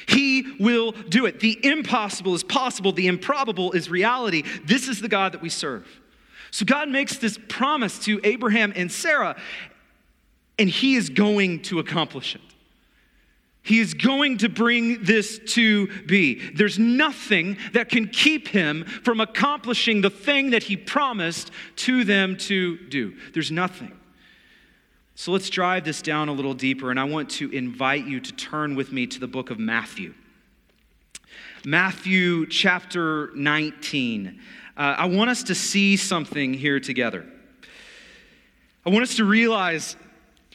He 0.08 0.56
will 0.58 0.92
do 0.92 1.26
it. 1.26 1.40
The 1.40 1.58
impossible 1.62 2.34
is 2.34 2.42
possible, 2.42 2.92
the 2.92 3.08
improbable 3.08 3.72
is 3.72 3.90
reality. 3.90 4.42
This 4.64 4.88
is 4.88 5.00
the 5.00 5.08
God 5.08 5.32
that 5.32 5.42
we 5.42 5.50
serve. 5.50 5.86
So 6.50 6.64
God 6.64 6.88
makes 6.88 7.18
this 7.18 7.38
promise 7.48 7.98
to 8.00 8.18
Abraham 8.24 8.72
and 8.74 8.90
Sarah, 8.90 9.36
and 10.58 10.68
he 10.70 10.94
is 10.94 11.10
going 11.10 11.60
to 11.64 11.78
accomplish 11.78 12.34
it. 12.34 12.40
He 13.62 13.80
is 13.80 13.92
going 13.92 14.38
to 14.38 14.48
bring 14.48 15.04
this 15.04 15.38
to 15.48 15.88
be. 16.04 16.52
There's 16.52 16.78
nothing 16.78 17.58
that 17.74 17.90
can 17.90 18.08
keep 18.08 18.48
him 18.48 18.84
from 18.84 19.20
accomplishing 19.20 20.00
the 20.00 20.08
thing 20.08 20.50
that 20.50 20.62
he 20.62 20.76
promised 20.76 21.50
to 21.76 22.04
them 22.04 22.38
to 22.38 22.78
do. 22.88 23.14
There's 23.34 23.50
nothing. 23.50 23.97
So 25.18 25.32
let's 25.32 25.50
drive 25.50 25.82
this 25.82 26.00
down 26.00 26.28
a 26.28 26.32
little 26.32 26.54
deeper, 26.54 26.92
and 26.92 27.00
I 27.00 27.02
want 27.02 27.28
to 27.30 27.50
invite 27.50 28.06
you 28.06 28.20
to 28.20 28.32
turn 28.34 28.76
with 28.76 28.92
me 28.92 29.04
to 29.08 29.18
the 29.18 29.26
book 29.26 29.50
of 29.50 29.58
Matthew. 29.58 30.14
Matthew 31.64 32.46
chapter 32.46 33.32
19. 33.34 34.38
Uh, 34.76 34.80
I 34.80 35.06
want 35.06 35.28
us 35.28 35.42
to 35.42 35.56
see 35.56 35.96
something 35.96 36.54
here 36.54 36.78
together. 36.78 37.26
I 38.86 38.90
want 38.90 39.02
us 39.02 39.16
to 39.16 39.24
realize 39.24 39.96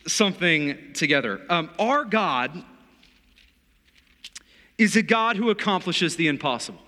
something 0.08 0.93
together. 0.93 1.41
Um, 1.49 1.69
our 1.78 2.06
God 2.06 2.63
is 4.78 4.95
a 4.95 5.04
God 5.04 5.36
who 5.36 5.49
accomplishes 5.49 6.15
the 6.15 6.30
impossible. 6.30 6.80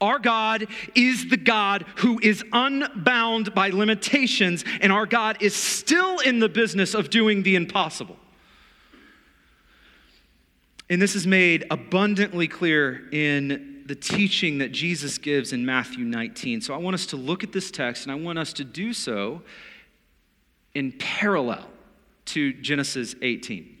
Our 0.00 0.18
God 0.18 0.68
is 0.94 1.28
the 1.28 1.36
God 1.36 1.84
who 1.96 2.20
is 2.22 2.44
unbound 2.52 3.54
by 3.54 3.70
limitations, 3.70 4.64
and 4.80 4.92
our 4.92 5.06
God 5.06 5.38
is 5.40 5.56
still 5.56 6.20
in 6.20 6.38
the 6.38 6.48
business 6.48 6.94
of 6.94 7.10
doing 7.10 7.42
the 7.42 7.56
impossible. 7.56 8.16
And 10.90 11.02
this 11.02 11.16
is 11.16 11.26
made 11.26 11.66
abundantly 11.70 12.48
clear 12.48 13.08
in 13.10 13.82
the 13.86 13.94
teaching 13.94 14.58
that 14.58 14.70
Jesus 14.70 15.18
gives 15.18 15.52
in 15.52 15.66
Matthew 15.66 16.04
19. 16.04 16.60
So 16.60 16.74
I 16.74 16.76
want 16.76 16.94
us 16.94 17.06
to 17.06 17.16
look 17.16 17.42
at 17.42 17.52
this 17.52 17.70
text 17.70 18.04
and 18.06 18.12
I 18.12 18.14
want 18.14 18.38
us 18.38 18.52
to 18.54 18.64
do 18.64 18.92
so 18.92 19.42
in 20.74 20.92
parallel 20.92 21.66
to 22.26 22.52
Genesis 22.52 23.14
18. 23.20 23.77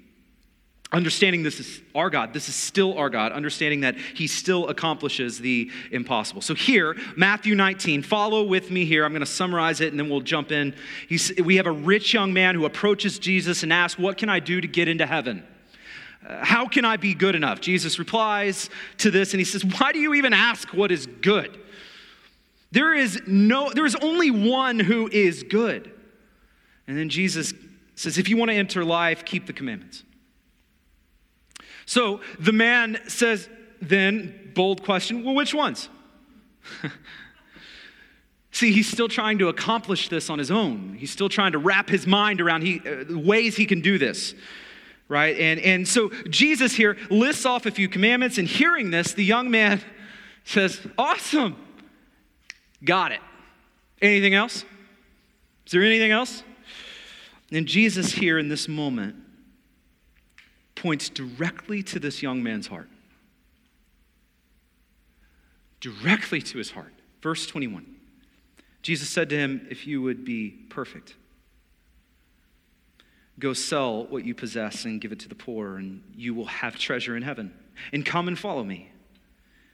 Understanding 0.90 1.42
this 1.42 1.60
is 1.60 1.82
our 1.94 2.08
God, 2.08 2.32
this 2.32 2.48
is 2.48 2.54
still 2.54 2.96
our 2.96 3.10
God, 3.10 3.30
understanding 3.32 3.82
that 3.82 3.96
He 3.96 4.26
still 4.26 4.68
accomplishes 4.68 5.38
the 5.38 5.70
impossible. 5.90 6.40
So, 6.40 6.54
here, 6.54 6.96
Matthew 7.14 7.54
19, 7.54 8.02
follow 8.02 8.42
with 8.42 8.70
me 8.70 8.86
here. 8.86 9.04
I'm 9.04 9.12
going 9.12 9.20
to 9.20 9.26
summarize 9.26 9.82
it 9.82 9.90
and 9.90 10.00
then 10.00 10.08
we'll 10.08 10.22
jump 10.22 10.50
in. 10.50 10.74
He's, 11.06 11.30
we 11.44 11.56
have 11.56 11.66
a 11.66 11.72
rich 11.72 12.14
young 12.14 12.32
man 12.32 12.54
who 12.54 12.64
approaches 12.64 13.18
Jesus 13.18 13.62
and 13.62 13.70
asks, 13.70 13.98
What 13.98 14.16
can 14.16 14.30
I 14.30 14.40
do 14.40 14.62
to 14.62 14.66
get 14.66 14.88
into 14.88 15.04
heaven? 15.04 15.46
Uh, 16.26 16.42
how 16.42 16.66
can 16.66 16.86
I 16.86 16.96
be 16.96 17.12
good 17.12 17.34
enough? 17.34 17.60
Jesus 17.60 17.98
replies 17.98 18.70
to 18.98 19.10
this 19.10 19.34
and 19.34 19.40
he 19.40 19.44
says, 19.44 19.62
Why 19.66 19.92
do 19.92 19.98
you 19.98 20.14
even 20.14 20.32
ask 20.32 20.72
what 20.72 20.90
is 20.90 21.06
good? 21.06 21.60
There 22.70 22.94
is 22.94 23.20
no, 23.26 23.70
there 23.74 23.84
is 23.84 23.96
only 23.96 24.30
one 24.30 24.78
who 24.78 25.06
is 25.12 25.42
good. 25.42 25.92
And 26.86 26.96
then 26.96 27.10
Jesus 27.10 27.52
says, 27.94 28.16
If 28.16 28.30
you 28.30 28.38
want 28.38 28.50
to 28.50 28.56
enter 28.56 28.86
life, 28.86 29.26
keep 29.26 29.46
the 29.46 29.52
commandments. 29.52 30.04
So 31.88 32.20
the 32.38 32.52
man 32.52 33.00
says, 33.06 33.48
then, 33.80 34.52
bold 34.54 34.84
question, 34.84 35.24
well, 35.24 35.34
which 35.34 35.54
ones? 35.54 35.88
See, 38.52 38.72
he's 38.72 38.88
still 38.88 39.08
trying 39.08 39.38
to 39.38 39.48
accomplish 39.48 40.10
this 40.10 40.28
on 40.28 40.38
his 40.38 40.50
own. 40.50 40.96
He's 40.98 41.10
still 41.10 41.30
trying 41.30 41.52
to 41.52 41.58
wrap 41.58 41.88
his 41.88 42.06
mind 42.06 42.42
around 42.42 42.60
he, 42.60 42.80
uh, 42.80 43.18
ways 43.18 43.56
he 43.56 43.64
can 43.64 43.80
do 43.80 43.96
this 43.96 44.34
right? 45.10 45.38
And, 45.38 45.58
and 45.60 45.88
so 45.88 46.10
Jesus 46.28 46.74
here 46.74 46.98
lists 47.08 47.46
off 47.46 47.64
a 47.64 47.70
few 47.70 47.88
commandments, 47.88 48.36
and 48.36 48.46
hearing 48.46 48.90
this, 48.90 49.14
the 49.14 49.24
young 49.24 49.50
man 49.50 49.80
says, 50.44 50.86
Awesome, 50.98 51.56
got 52.84 53.12
it. 53.12 53.20
Anything 54.02 54.34
else? 54.34 54.66
Is 55.64 55.72
there 55.72 55.82
anything 55.82 56.10
else? 56.10 56.42
And 57.50 57.66
Jesus 57.66 58.12
here 58.12 58.38
in 58.38 58.50
this 58.50 58.68
moment 58.68 59.16
points 60.82 61.08
directly 61.08 61.82
to 61.84 61.98
this 61.98 62.22
young 62.22 62.42
man's 62.42 62.66
heart. 62.66 62.88
Directly 65.80 66.42
to 66.42 66.58
his 66.58 66.70
heart. 66.70 66.92
Verse 67.22 67.46
21. 67.46 67.86
Jesus 68.82 69.08
said 69.08 69.28
to 69.30 69.36
him, 69.36 69.66
If 69.70 69.86
you 69.86 70.02
would 70.02 70.24
be 70.24 70.50
perfect, 70.70 71.14
Go 73.38 73.52
sell 73.52 74.04
what 74.06 74.24
you 74.24 74.34
possess 74.34 74.84
and 74.84 75.00
give 75.00 75.12
it 75.12 75.20
to 75.20 75.28
the 75.28 75.34
poor, 75.34 75.76
and 75.76 76.02
you 76.16 76.34
will 76.34 76.46
have 76.46 76.76
treasure 76.76 77.16
in 77.16 77.22
heaven. 77.22 77.54
And 77.92 78.04
come 78.04 78.26
and 78.26 78.36
follow 78.36 78.64
me. 78.64 78.90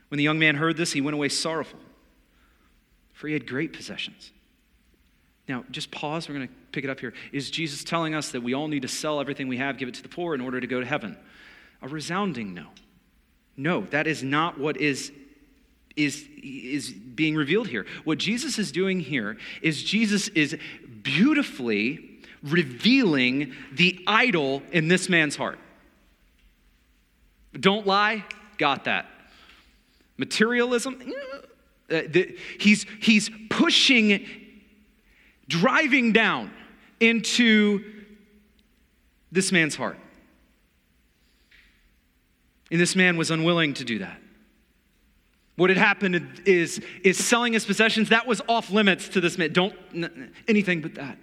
When 0.09 0.19
the 0.19 0.25
young 0.25 0.39
man 0.39 0.57
heard 0.57 0.77
this, 0.77 0.93
he 0.93 1.01
went 1.01 1.15
away 1.15 1.31
sorrowful, 1.31 1.81
for 3.15 3.27
he 3.27 3.33
had 3.33 3.47
great 3.47 3.73
possessions. 3.73 4.33
Now, 5.49 5.65
just 5.71 5.91
pause. 5.91 6.29
We're 6.29 6.37
going 6.37 6.49
to 6.49 6.55
pick 6.73 6.85
it 6.85 6.91
up 6.91 7.01
here. 7.01 7.13
Is 7.33 7.51
Jesus 7.51 7.85
telling 7.85 8.15
us 8.15 8.31
that 8.31 8.43
we 8.43 8.55
all 8.55 8.69
need 8.69 8.83
to 8.83 8.89
sell 8.89 9.21
everything 9.21 9.49
we 9.49 9.59
have, 9.59 9.77
give 9.77 9.89
it 9.89 9.95
to 9.95 10.03
the 10.03 10.09
poor 10.09 10.35
in 10.35 10.41
order 10.41 10.61
to 10.61 10.67
go 10.67 10.81
to 10.81 10.87
heaven? 10.87 11.17
A 11.83 11.89
resounding 11.89 12.55
no. 12.55 12.67
No, 13.57 13.83
that 13.91 14.07
is 14.07 14.23
not 14.23 14.59
what 14.59 14.79
is, 14.79 15.13
is, 15.97 16.27
is 16.43 16.91
being 16.91 17.37
revealed 17.37 17.69
here. 17.69 17.87
What 18.05 18.19
Jesus 18.19 18.59
is 18.59 18.73
doing 18.73 19.01
here 19.01 19.37
is 19.63 19.83
Jesus 19.83 20.29
is 20.29 20.57
beautifully 21.03 22.11
revealing 22.43 23.53
the 23.73 24.03
idol 24.07 24.63
in 24.73 24.89
this 24.89 25.09
man's 25.09 25.37
heart. 25.37 25.59
Don't 27.59 27.87
lie, 27.87 28.25
got 28.59 28.85
that. 28.85 29.07
Materialism, 30.17 31.01
uh, 31.91 32.03
the, 32.09 32.37
he's, 32.59 32.87
he's 33.01 33.31
pushing, 33.51 34.27
driving 35.49 36.13
down 36.13 36.51
into 37.01 37.85
this 39.33 39.53
man's 39.53 39.75
heart. 39.75 39.99
And 42.71 42.81
this 42.81 42.97
man 42.97 43.17
was 43.17 43.31
unwilling 43.31 43.75
to 43.75 43.85
do 43.85 43.99
that. 43.99 44.21
What 45.57 45.71
had 45.71 45.77
happened 45.77 46.43
is, 46.47 46.81
is 47.05 47.23
selling 47.23 47.53
his 47.53 47.65
possessions, 47.65 48.09
that 48.09 48.27
was 48.27 48.41
off 48.49 48.71
limits 48.71 49.09
to 49.11 49.21
this 49.21 49.39
man. 49.39 49.53
Don't, 49.53 49.75
anything 50.49 50.81
but 50.81 50.95
that. 50.97 51.19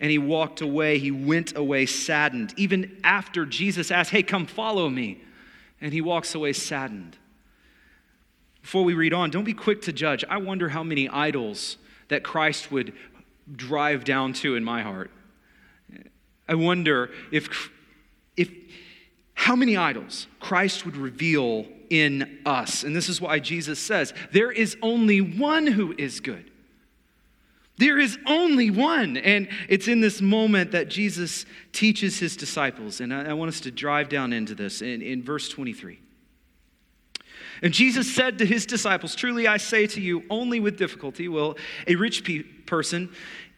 And 0.00 0.10
he 0.10 0.18
walked 0.18 0.60
away. 0.60 0.98
He 0.98 1.10
went 1.10 1.56
away 1.56 1.86
saddened. 1.86 2.54
Even 2.56 2.96
after 3.04 3.44
Jesus 3.44 3.90
asked, 3.90 4.10
Hey, 4.10 4.22
come 4.22 4.46
follow 4.46 4.88
me. 4.88 5.22
And 5.80 5.92
he 5.92 6.00
walks 6.00 6.34
away 6.34 6.52
saddened. 6.52 7.18
Before 8.62 8.82
we 8.82 8.94
read 8.94 9.12
on, 9.12 9.30
don't 9.30 9.44
be 9.44 9.52
quick 9.52 9.82
to 9.82 9.92
judge. 9.92 10.24
I 10.28 10.38
wonder 10.38 10.70
how 10.70 10.82
many 10.82 11.08
idols 11.08 11.76
that 12.08 12.22
Christ 12.22 12.72
would 12.72 12.94
drive 13.50 14.04
down 14.04 14.32
to 14.34 14.56
in 14.56 14.64
my 14.64 14.82
heart. 14.82 15.10
I 16.48 16.54
wonder 16.54 17.10
if, 17.32 17.70
if 18.36 18.50
how 19.34 19.56
many 19.56 19.76
idols 19.76 20.26
Christ 20.40 20.84
would 20.84 20.96
reveal 20.96 21.66
in 21.90 22.40
us. 22.44 22.84
And 22.84 22.94
this 22.94 23.08
is 23.08 23.20
why 23.20 23.38
Jesus 23.38 23.78
says, 23.78 24.12
There 24.32 24.50
is 24.50 24.76
only 24.82 25.20
one 25.20 25.66
who 25.66 25.94
is 25.96 26.20
good. 26.20 26.50
There 27.76 27.98
is 27.98 28.18
only 28.26 28.70
one. 28.70 29.16
And 29.16 29.48
it's 29.68 29.88
in 29.88 30.00
this 30.00 30.20
moment 30.20 30.72
that 30.72 30.88
Jesus 30.88 31.44
teaches 31.72 32.18
his 32.18 32.36
disciples. 32.36 33.00
And 33.00 33.12
I, 33.12 33.30
I 33.30 33.32
want 33.32 33.48
us 33.48 33.60
to 33.60 33.70
drive 33.70 34.08
down 34.08 34.32
into 34.32 34.54
this 34.54 34.80
in, 34.80 35.02
in 35.02 35.22
verse 35.22 35.48
23. 35.48 35.98
And 37.62 37.72
Jesus 37.72 38.14
said 38.14 38.38
to 38.38 38.46
his 38.46 38.66
disciples, 38.66 39.14
Truly 39.14 39.46
I 39.46 39.56
say 39.56 39.86
to 39.88 40.00
you, 40.00 40.24
only 40.30 40.60
with 40.60 40.76
difficulty 40.76 41.28
will 41.28 41.56
a 41.86 41.94
rich 41.94 42.24
pe- 42.24 42.42
person 42.42 43.10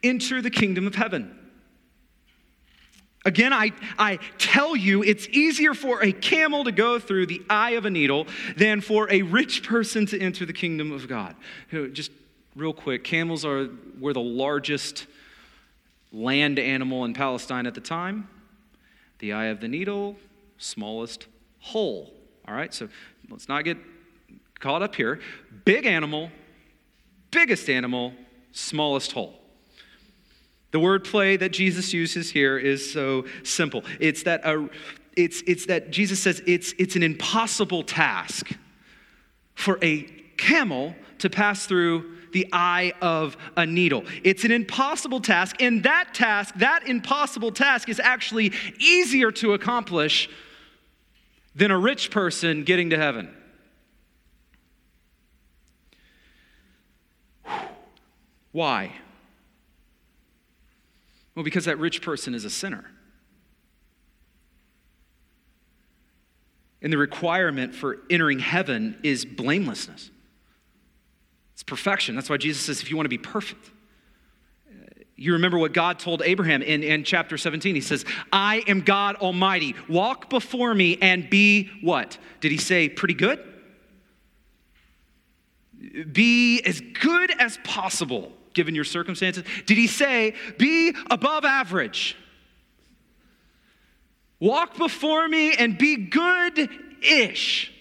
enter 0.02 0.40
the 0.42 0.50
kingdom 0.50 0.87
of 0.87 0.94
heaven. 0.94 1.37
Again, 3.24 3.52
I, 3.52 3.72
I 3.98 4.20
tell 4.38 4.76
you, 4.76 5.02
it's 5.02 5.26
easier 5.28 5.74
for 5.74 6.00
a 6.00 6.12
camel 6.12 6.62
to 6.62 6.70
go 6.70 7.00
through 7.00 7.26
the 7.26 7.42
eye 7.50 7.72
of 7.72 7.85
a 7.85 7.90
needle 7.90 8.28
than 8.56 8.80
for 8.80 9.11
a 9.11 9.22
rich 9.22 9.64
person 9.64 10.06
to 10.06 10.20
enter 10.20 10.46
the 10.46 10.52
kingdom 10.52 10.92
of 10.92 11.09
God. 11.09 11.35
Just 11.92 12.12
real 12.54 12.72
quick 12.72 13.02
camels 13.02 13.44
are, 13.44 13.68
were 13.98 14.12
the 14.12 14.20
largest 14.20 15.09
land 16.12 16.61
animal 16.61 17.04
in 17.04 17.14
Palestine 17.14 17.66
at 17.66 17.74
the 17.74 17.80
time. 17.80 18.28
The 19.18 19.32
eye 19.32 19.46
of 19.46 19.61
the 19.61 19.68
needle, 19.68 20.16
smallest 20.59 21.26
hole. 21.59 22.12
All 22.48 22.54
right, 22.54 22.72
so 22.72 22.88
let's 23.28 23.48
not 23.48 23.64
get 23.64 23.76
caught 24.61 24.82
up 24.82 24.94
here. 24.94 25.20
Big 25.64 25.85
animal, 25.85 26.30
biggest 27.32 27.68
animal, 27.68 28.12
smallest 28.52 29.12
hole. 29.12 29.35
The 30.70 30.78
wordplay 30.78 31.38
that 31.40 31.50
Jesus 31.50 31.92
uses 31.92 32.30
here 32.30 32.56
is 32.56 32.92
so 32.92 33.24
simple. 33.42 33.82
It's 33.98 34.22
that, 34.24 34.46
uh, 34.46 34.68
it's, 35.16 35.42
it's 35.46 35.66
that 35.66 35.90
Jesus 35.90 36.22
says 36.22 36.40
it's, 36.46 36.72
it's 36.78 36.94
an 36.94 37.02
impossible 37.02 37.82
task 37.82 38.50
for 39.54 39.78
a 39.82 40.02
camel 40.37 40.94
to 41.18 41.30
pass 41.30 41.66
through 41.66 42.16
the 42.32 42.46
eye 42.52 42.92
of 43.00 43.37
a 43.56 43.66
needle. 43.66 44.04
It's 44.22 44.44
an 44.44 44.52
impossible 44.52 45.20
task, 45.20 45.56
and 45.61 45.82
that 45.85 46.12
task, 46.12 46.54
that 46.56 46.87
impossible 46.87 47.50
task, 47.50 47.88
is 47.88 47.98
actually 47.98 48.52
easier 48.78 49.32
to 49.32 49.54
accomplish 49.54 50.28
than 51.56 51.70
a 51.70 51.78
rich 51.78 52.10
person 52.10 52.64
getting 52.64 52.90
to 52.90 52.98
heaven. 52.98 53.34
Why? 58.52 58.92
Well, 61.34 61.44
because 61.44 61.64
that 61.64 61.78
rich 61.78 62.02
person 62.02 62.34
is 62.34 62.44
a 62.44 62.50
sinner. 62.50 62.90
And 66.82 66.92
the 66.92 66.98
requirement 66.98 67.74
for 67.74 67.98
entering 68.10 68.38
heaven 68.38 68.98
is 69.02 69.24
blamelessness. 69.24 70.10
It's 71.54 71.62
perfection. 71.62 72.14
That's 72.14 72.28
why 72.28 72.36
Jesus 72.36 72.64
says, 72.64 72.82
if 72.82 72.90
you 72.90 72.96
want 72.96 73.06
to 73.06 73.10
be 73.10 73.18
perfect, 73.18 73.70
you 75.16 75.33
remember 75.33 75.59
what 75.59 75.72
God 75.72 75.98
told 75.98 76.20
Abraham 76.22 76.62
in, 76.62 76.83
in 76.83 77.02
chapter 77.02 77.38
17. 77.38 77.74
He 77.74 77.81
says, 77.81 78.05
I 78.33 78.62
am 78.66 78.83
God 78.83 79.16
Almighty. 79.16 79.74
Walk 79.88 80.29
before 80.29 80.74
me 80.74 80.98
and 81.00 81.31
be 81.31 81.70
what? 81.81 82.18
Did 82.40 82.52
he 82.52 82.59
say 82.59 82.88
pretty 82.90 83.14
good? 83.14 83.42
Be 86.12 86.61
as 86.62 86.81
good 86.81 87.31
as 87.40 87.59
possible 87.64 88.33
given 88.57 88.74
your 88.74 88.85
circumstances? 88.85 89.44
Did 89.66 89.79
he 89.79 89.87
say, 89.87 90.35
be 90.59 90.94
above 91.09 91.44
average? 91.44 92.16
Walk 94.40 94.76
before 94.76 95.29
me 95.29 95.55
and 95.55 95.79
be 95.79 95.96
good 95.96 96.68
ish. 97.00 97.72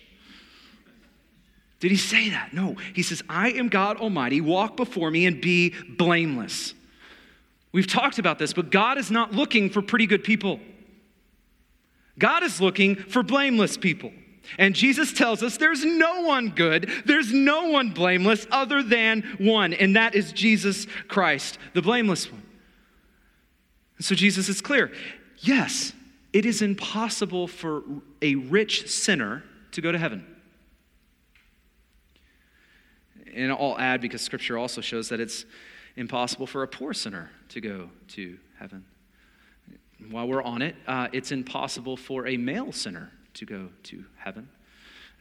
Did 1.80 1.92
he 1.92 1.98
say 1.98 2.30
that? 2.30 2.54
No. 2.54 2.76
He 2.94 3.04
says, 3.04 3.24
I 3.28 3.52
am 3.52 3.70
God 3.70 3.98
Almighty. 3.98 4.42
Walk 4.42 4.78
before 4.78 5.10
me 5.10 5.26
and 5.26 5.42
be 5.42 5.74
blameless. 5.98 6.75
We've 7.76 7.86
talked 7.86 8.20
about 8.20 8.40
this, 8.40 8.54
but 8.54 8.72
God 8.72 8.98
is 8.98 9.12
not 9.12 9.34
looking 9.34 9.70
for 9.70 9.82
pretty 9.82 10.08
good 10.08 10.24
people. 10.24 10.62
God 12.18 12.42
is 12.42 12.62
looking 12.62 12.96
for 12.96 13.22
blameless 13.22 13.76
people. 13.76 14.14
And 14.58 14.74
Jesus 14.74 15.12
tells 15.12 15.44
us 15.44 15.58
there's 15.58 15.84
no 15.84 16.22
one 16.22 16.52
good, 16.52 16.90
there's 17.04 17.34
no 17.34 17.68
one 17.72 17.90
blameless 17.90 18.48
other 18.50 18.82
than 18.82 19.24
one, 19.40 19.74
and 19.74 19.98
that 19.98 20.16
is 20.16 20.32
Jesus 20.32 20.88
Christ, 21.10 21.58
the 21.74 21.82
blameless 21.82 22.32
one. 22.32 22.44
So 24.00 24.16
Jesus 24.16 24.48
is 24.48 24.62
clear 24.62 24.94
yes, 25.40 25.92
it 26.32 26.46
is 26.46 26.62
impossible 26.62 27.46
for 27.46 27.84
a 28.22 28.36
rich 28.36 28.90
sinner 28.90 29.44
to 29.74 29.82
go 29.82 29.92
to 29.92 29.98
heaven. 29.98 30.26
And 33.36 33.52
I'll 33.52 33.78
add 33.78 34.00
because 34.00 34.22
scripture 34.22 34.58
also 34.58 34.80
shows 34.80 35.10
that 35.10 35.20
it's 35.20 35.44
impossible 35.96 36.48
for 36.48 36.64
a 36.64 36.68
poor 36.68 36.94
sinner 36.94 37.30
to 37.50 37.62
go 37.62 37.90
to 38.10 38.38
heaven. 38.60 38.86
While 40.10 40.28
we're 40.28 40.44
on 40.44 40.62
it, 40.62 40.76
uh, 40.88 41.08
it's 41.14 41.32
impossible 41.32 41.98
for 41.98 42.28
a 42.28 42.38
male 42.38 42.72
sinner 42.72 43.12
to 43.36 43.46
go 43.46 43.70
to 43.84 44.04
heaven, 44.18 44.50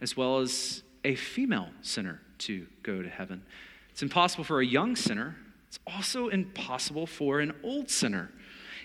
as 0.01 0.17
well 0.17 0.39
as 0.39 0.83
a 1.03 1.15
female 1.15 1.69
sinner 1.81 2.21
to 2.39 2.67
go 2.83 3.01
to 3.01 3.09
heaven. 3.09 3.43
It's 3.91 4.03
impossible 4.03 4.43
for 4.43 4.59
a 4.59 4.65
young 4.65 4.95
sinner. 4.95 5.37
It's 5.67 5.79
also 5.87 6.27
impossible 6.27 7.07
for 7.07 7.39
an 7.39 7.53
old 7.63 7.89
sinner. 7.89 8.31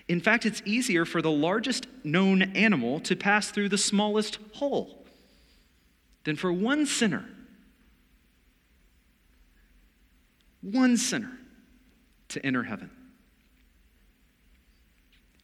In 0.07 0.21
fact, 0.21 0.45
it's 0.45 0.61
easier 0.65 1.05
for 1.05 1.21
the 1.21 1.31
largest 1.31 1.87
known 2.03 2.41
animal 2.55 2.99
to 3.01 3.15
pass 3.15 3.51
through 3.51 3.69
the 3.69 3.77
smallest 3.77 4.39
hole 4.53 5.05
than 6.23 6.35
for 6.35 6.51
one 6.51 6.85
sinner. 6.85 7.25
One 10.61 10.95
sinner 10.95 11.31
to 12.31 12.45
enter 12.45 12.63
heaven. 12.63 12.89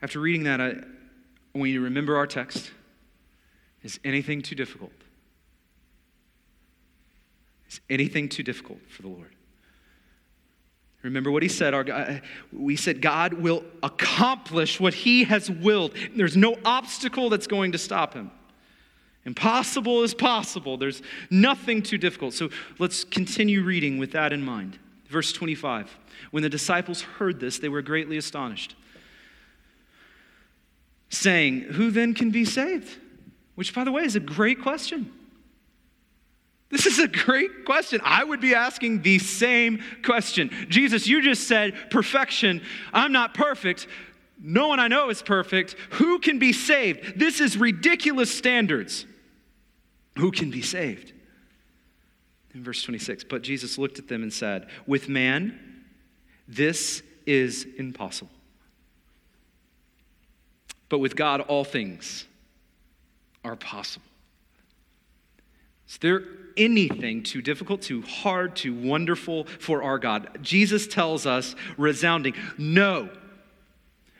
After 0.01 0.19
reading 0.19 0.43
that, 0.43 0.61
I 0.61 0.75
want 1.55 1.71
you 1.71 1.79
to 1.79 1.85
remember 1.85 2.17
our 2.17 2.27
text. 2.27 2.71
Is 3.83 3.99
anything 4.03 4.41
too 4.41 4.55
difficult? 4.55 4.91
Is 7.69 7.79
anything 7.89 8.29
too 8.29 8.43
difficult 8.43 8.79
for 8.89 9.01
the 9.01 9.07
Lord? 9.07 9.33
Remember 11.03 11.31
what 11.31 11.43
he 11.43 11.49
said. 11.49 11.73
Our, 11.73 12.21
we 12.51 12.75
said 12.75 13.01
God 13.01 13.33
will 13.33 13.63
accomplish 13.81 14.79
what 14.79 14.93
he 14.93 15.23
has 15.25 15.49
willed. 15.49 15.93
There's 16.15 16.35
no 16.35 16.57
obstacle 16.65 17.29
that's 17.29 17.47
going 17.47 17.71
to 17.71 17.77
stop 17.77 18.13
him. 18.13 18.31
Impossible 19.25 20.03
is 20.03 20.13
possible. 20.13 20.77
There's 20.77 21.01
nothing 21.29 21.81
too 21.81 21.97
difficult. 21.97 22.33
So 22.33 22.49
let's 22.79 23.03
continue 23.03 23.63
reading 23.63 23.97
with 23.97 24.11
that 24.13 24.33
in 24.33 24.41
mind. 24.41 24.79
Verse 25.07 25.31
25. 25.31 25.97
When 26.31 26.43
the 26.43 26.49
disciples 26.49 27.01
heard 27.01 27.39
this, 27.39 27.59
they 27.59 27.69
were 27.69 27.81
greatly 27.81 28.17
astonished, 28.17 28.75
saying, 31.09 31.61
Who 31.61 31.91
then 31.91 32.13
can 32.13 32.31
be 32.31 32.45
saved? 32.45 32.99
Which, 33.55 33.73
by 33.73 33.83
the 33.83 33.91
way, 33.91 34.03
is 34.03 34.15
a 34.15 34.19
great 34.19 34.61
question. 34.61 35.11
This 36.69 36.85
is 36.85 36.99
a 36.99 37.07
great 37.07 37.65
question. 37.65 38.01
I 38.03 38.23
would 38.23 38.41
be 38.41 38.53
asking 38.53 39.01
the 39.01 39.19
same 39.19 39.81
question. 40.03 40.49
Jesus, 40.67 41.07
you 41.07 41.21
just 41.21 41.47
said 41.47 41.89
perfection. 41.89 42.61
I'm 42.91 43.13
not 43.13 43.33
perfect. 43.33 43.87
No 44.39 44.67
one 44.67 44.79
I 44.79 44.89
know 44.89 45.09
is 45.09 45.21
perfect. 45.21 45.75
Who 45.91 46.19
can 46.19 46.39
be 46.39 46.51
saved? 46.51 47.17
This 47.17 47.39
is 47.39 47.57
ridiculous 47.57 48.35
standards. 48.35 49.05
Who 50.17 50.31
can 50.31 50.51
be 50.51 50.61
saved? 50.61 51.13
In 52.57 52.63
verse 52.63 52.81
26, 52.81 53.25
but 53.25 53.43
Jesus 53.43 53.77
looked 53.77 53.99
at 53.99 54.07
them 54.07 54.23
and 54.23 54.33
said, 54.33 54.67
With 54.87 55.07
man, 55.07 55.59
this 56.47 57.03
is 57.27 57.67
impossible. 57.77 58.31
But 60.89 60.97
with 60.97 61.15
God, 61.15 61.41
all 61.41 61.63
things 61.63 62.25
are 63.45 63.55
possible. 63.55 64.07
Is 65.87 65.99
there 65.99 66.23
anything 66.57 67.21
too 67.21 67.43
difficult, 67.43 67.83
too 67.83 68.01
hard, 68.01 68.55
too 68.55 68.73
wonderful 68.73 69.43
for 69.43 69.83
our 69.83 69.99
God? 69.99 70.39
Jesus 70.41 70.87
tells 70.87 71.27
us, 71.27 71.55
resounding, 71.77 72.33
no. 72.57 73.07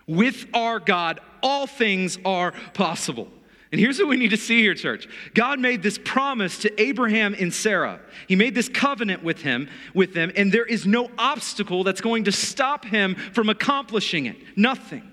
With 0.05 0.45
our 0.53 0.79
God, 0.79 1.21
all 1.41 1.65
things 1.65 2.19
are 2.23 2.53
possible. 2.75 3.29
And 3.71 3.81
here's 3.81 3.99
what 3.99 4.07
we 4.07 4.15
need 4.15 4.29
to 4.29 4.37
see 4.37 4.61
here, 4.61 4.73
church. 4.73 5.09
God 5.33 5.59
made 5.59 5.83
this 5.83 5.97
promise 5.97 6.59
to 6.59 6.81
Abraham 6.81 7.35
and 7.37 7.53
Sarah. 7.53 7.99
He 8.27 8.35
made 8.35 8.55
this 8.55 8.69
covenant 8.69 9.23
with 9.23 9.41
him, 9.41 9.67
with 9.93 10.13
them, 10.13 10.31
and 10.35 10.51
there 10.51 10.65
is 10.65 10.85
no 10.85 11.11
obstacle 11.17 11.83
that's 11.83 11.99
going 11.99 12.23
to 12.25 12.31
stop 12.31 12.85
him 12.85 13.15
from 13.33 13.49
accomplishing 13.49 14.25
it. 14.25 14.37
Nothing. 14.55 15.03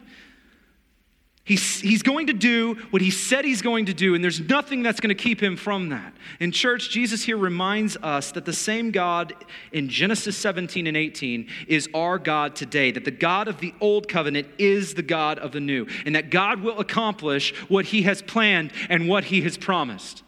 He's, 1.46 1.80
he's 1.80 2.02
going 2.02 2.28
to 2.28 2.32
do 2.32 2.76
what 2.88 3.02
he 3.02 3.10
said 3.10 3.44
he's 3.44 3.60
going 3.60 3.84
to 3.86 3.92
do, 3.92 4.14
and 4.14 4.24
there's 4.24 4.40
nothing 4.40 4.82
that's 4.82 4.98
going 4.98 5.14
to 5.14 5.22
keep 5.22 5.42
him 5.42 5.58
from 5.58 5.90
that. 5.90 6.14
In 6.40 6.50
church, 6.50 6.88
Jesus 6.88 7.22
here 7.22 7.36
reminds 7.36 7.98
us 7.98 8.32
that 8.32 8.46
the 8.46 8.52
same 8.54 8.90
God 8.90 9.34
in 9.70 9.90
Genesis 9.90 10.38
17 10.38 10.86
and 10.86 10.96
18 10.96 11.46
is 11.68 11.86
our 11.92 12.18
God 12.18 12.56
today, 12.56 12.92
that 12.92 13.04
the 13.04 13.10
God 13.10 13.46
of 13.46 13.60
the 13.60 13.74
old 13.82 14.08
covenant 14.08 14.48
is 14.56 14.94
the 14.94 15.02
God 15.02 15.38
of 15.38 15.52
the 15.52 15.60
new, 15.60 15.86
and 16.06 16.14
that 16.14 16.30
God 16.30 16.62
will 16.62 16.78
accomplish 16.78 17.52
what 17.68 17.84
he 17.84 18.02
has 18.02 18.22
planned 18.22 18.72
and 18.88 19.06
what 19.06 19.24
he 19.24 19.42
has 19.42 19.58
promised. 19.58 20.22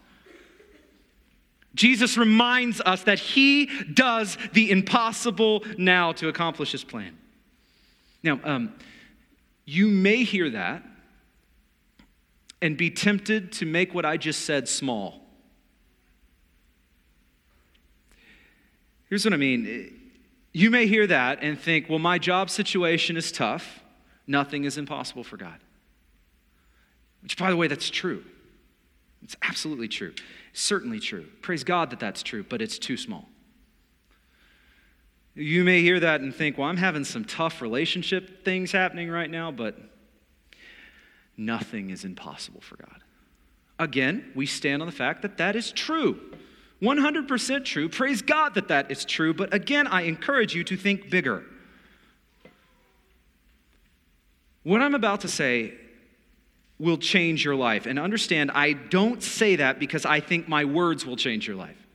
Jesus 1.74 2.18
reminds 2.18 2.82
us 2.82 3.04
that 3.04 3.18
he 3.18 3.70
does 3.94 4.36
the 4.52 4.70
impossible 4.70 5.64
now 5.78 6.12
to 6.12 6.28
accomplish 6.28 6.72
his 6.72 6.84
plan. 6.84 7.16
Now, 8.22 8.38
um, 8.44 8.74
you 9.64 9.88
may 9.88 10.22
hear 10.22 10.50
that 10.50 10.82
and 12.62 12.76
be 12.76 12.90
tempted 12.90 13.52
to 13.52 13.66
make 13.66 13.94
what 13.94 14.04
I 14.04 14.16
just 14.16 14.42
said 14.42 14.68
small. 14.68 15.22
Here's 19.08 19.24
what 19.24 19.34
I 19.34 19.36
mean. 19.36 19.92
You 20.52 20.70
may 20.70 20.86
hear 20.86 21.06
that 21.06 21.42
and 21.42 21.58
think, 21.58 21.88
well, 21.88 21.98
my 21.98 22.18
job 22.18 22.50
situation 22.50 23.16
is 23.16 23.30
tough. 23.30 23.80
Nothing 24.26 24.64
is 24.64 24.78
impossible 24.78 25.22
for 25.22 25.36
God. 25.36 25.58
Which, 27.22 27.36
by 27.36 27.50
the 27.50 27.56
way, 27.56 27.68
that's 27.68 27.90
true. 27.90 28.24
It's 29.22 29.36
absolutely 29.42 29.88
true. 29.88 30.12
Certainly 30.52 31.00
true. 31.00 31.26
Praise 31.42 31.62
God 31.64 31.90
that 31.90 32.00
that's 32.00 32.22
true, 32.22 32.42
but 32.42 32.62
it's 32.62 32.78
too 32.78 32.96
small. 32.96 33.28
You 35.34 35.64
may 35.64 35.82
hear 35.82 36.00
that 36.00 36.22
and 36.22 36.34
think, 36.34 36.56
well, 36.56 36.68
I'm 36.68 36.78
having 36.78 37.04
some 37.04 37.24
tough 37.24 37.60
relationship 37.60 38.44
things 38.44 38.72
happening 38.72 39.10
right 39.10 39.30
now, 39.30 39.50
but 39.50 39.76
nothing 41.36 41.90
is 41.90 42.04
impossible 42.04 42.60
for 42.60 42.76
God. 42.76 43.02
Again, 43.78 44.32
we 44.34 44.46
stand 44.46 44.82
on 44.82 44.86
the 44.86 44.92
fact 44.92 45.22
that 45.22 45.38
that 45.38 45.56
is 45.56 45.70
true. 45.72 46.18
100% 46.82 47.64
true. 47.64 47.88
Praise 47.88 48.22
God 48.22 48.54
that 48.54 48.68
that 48.68 48.90
is 48.90 49.04
true. 49.04 49.32
But 49.34 49.52
again, 49.54 49.86
I 49.86 50.02
encourage 50.02 50.54
you 50.54 50.64
to 50.64 50.76
think 50.76 51.10
bigger. 51.10 51.44
What 54.62 54.82
I'm 54.82 54.94
about 54.94 55.20
to 55.22 55.28
say 55.28 55.74
will 56.78 56.98
change 56.98 57.44
your 57.44 57.54
life. 57.54 57.86
And 57.86 57.98
understand, 57.98 58.50
I 58.50 58.72
don't 58.72 59.22
say 59.22 59.56
that 59.56 59.78
because 59.78 60.04
I 60.04 60.20
think 60.20 60.48
my 60.48 60.64
words 60.64 61.06
will 61.06 61.16
change 61.16 61.46
your 61.46 61.56
life. 61.56 61.85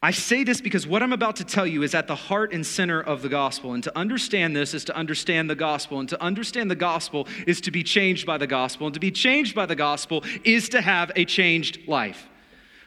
I 0.00 0.12
say 0.12 0.44
this 0.44 0.60
because 0.60 0.86
what 0.86 1.02
I'm 1.02 1.12
about 1.12 1.36
to 1.36 1.44
tell 1.44 1.66
you 1.66 1.82
is 1.82 1.92
at 1.92 2.06
the 2.06 2.14
heart 2.14 2.52
and 2.52 2.64
center 2.64 3.00
of 3.00 3.20
the 3.20 3.28
gospel. 3.28 3.74
And 3.74 3.82
to 3.82 3.98
understand 3.98 4.54
this 4.54 4.72
is 4.72 4.84
to 4.84 4.96
understand 4.96 5.50
the 5.50 5.56
gospel. 5.56 5.98
And 5.98 6.08
to 6.10 6.22
understand 6.22 6.70
the 6.70 6.76
gospel 6.76 7.26
is 7.48 7.60
to 7.62 7.72
be 7.72 7.82
changed 7.82 8.24
by 8.24 8.38
the 8.38 8.46
gospel. 8.46 8.86
And 8.86 8.94
to 8.94 9.00
be 9.00 9.10
changed 9.10 9.56
by 9.56 9.66
the 9.66 9.74
gospel 9.74 10.22
is 10.44 10.68
to 10.68 10.80
have 10.80 11.10
a 11.16 11.24
changed 11.24 11.88
life. 11.88 12.28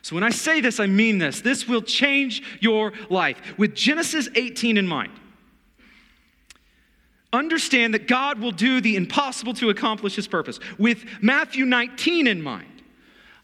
So 0.03 0.15
when 0.15 0.23
I 0.23 0.29
say 0.29 0.61
this, 0.61 0.79
I 0.79 0.87
mean 0.87 1.17
this. 1.17 1.41
This 1.41 1.67
will 1.67 1.81
change 1.81 2.43
your 2.61 2.93
life. 3.09 3.39
With 3.57 3.75
Genesis 3.75 4.29
18 4.33 4.77
in 4.77 4.87
mind, 4.87 5.11
understand 7.33 7.93
that 7.93 8.07
God 8.07 8.39
will 8.39 8.51
do 8.51 8.79
the 8.79 8.95
impossible 8.95 9.53
to 9.55 9.69
accomplish 9.69 10.15
his 10.15 10.27
purpose. 10.27 10.59
With 10.79 11.03
Matthew 11.21 11.65
19 11.65 12.25
in 12.25 12.41
mind, 12.41 12.70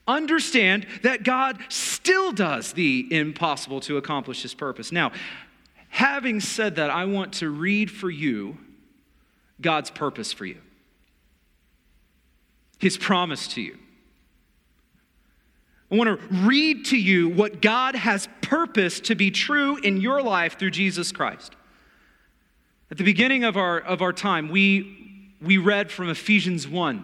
understand 0.08 0.88
that 1.04 1.24
God 1.24 1.60
still 1.70 2.32
does 2.32 2.74
the 2.74 3.08
impossible 3.12 3.82
to 3.82 3.98
accomplish 3.98 4.42
his 4.42 4.54
purpose. 4.54 4.92
Now, 4.92 5.12
having 5.90 6.40
said 6.40 6.76
that, 6.78 6.90
I 6.90 7.06
want 7.06 7.34
to 7.36 7.50
read 7.50 7.92
for 7.92 8.10
you 8.10 8.58
God's 9.60 9.90
purpose 9.90 10.32
for 10.32 10.46
you, 10.46 10.60
his 12.80 12.98
promise 12.98 13.48
to 13.50 13.62
you. 13.62 13.78
I 15.92 15.96
want 15.96 16.20
to 16.20 16.28
read 16.46 16.86
to 16.88 16.98
you 16.98 17.30
what 17.30 17.62
God 17.62 17.96
has 17.96 18.28
purposed 18.42 19.06
to 19.06 19.16
be 19.16 19.32
true 19.32 19.78
in 19.78 20.02
your 20.02 20.22
life 20.22 20.60
through 20.60 20.72
Jesus 20.72 21.12
Christ. 21.12 21.56
At 22.92 22.98
the 22.98 23.04
beginning 23.04 23.44
of 23.44 23.58
our, 23.58 23.80
of 23.80 24.02
our 24.02 24.14
time, 24.14 24.50
we, 24.50 25.34
we 25.42 25.58
read 25.58 25.92
from 25.92 26.10
Ephesians 26.10 26.68
1 26.68 27.04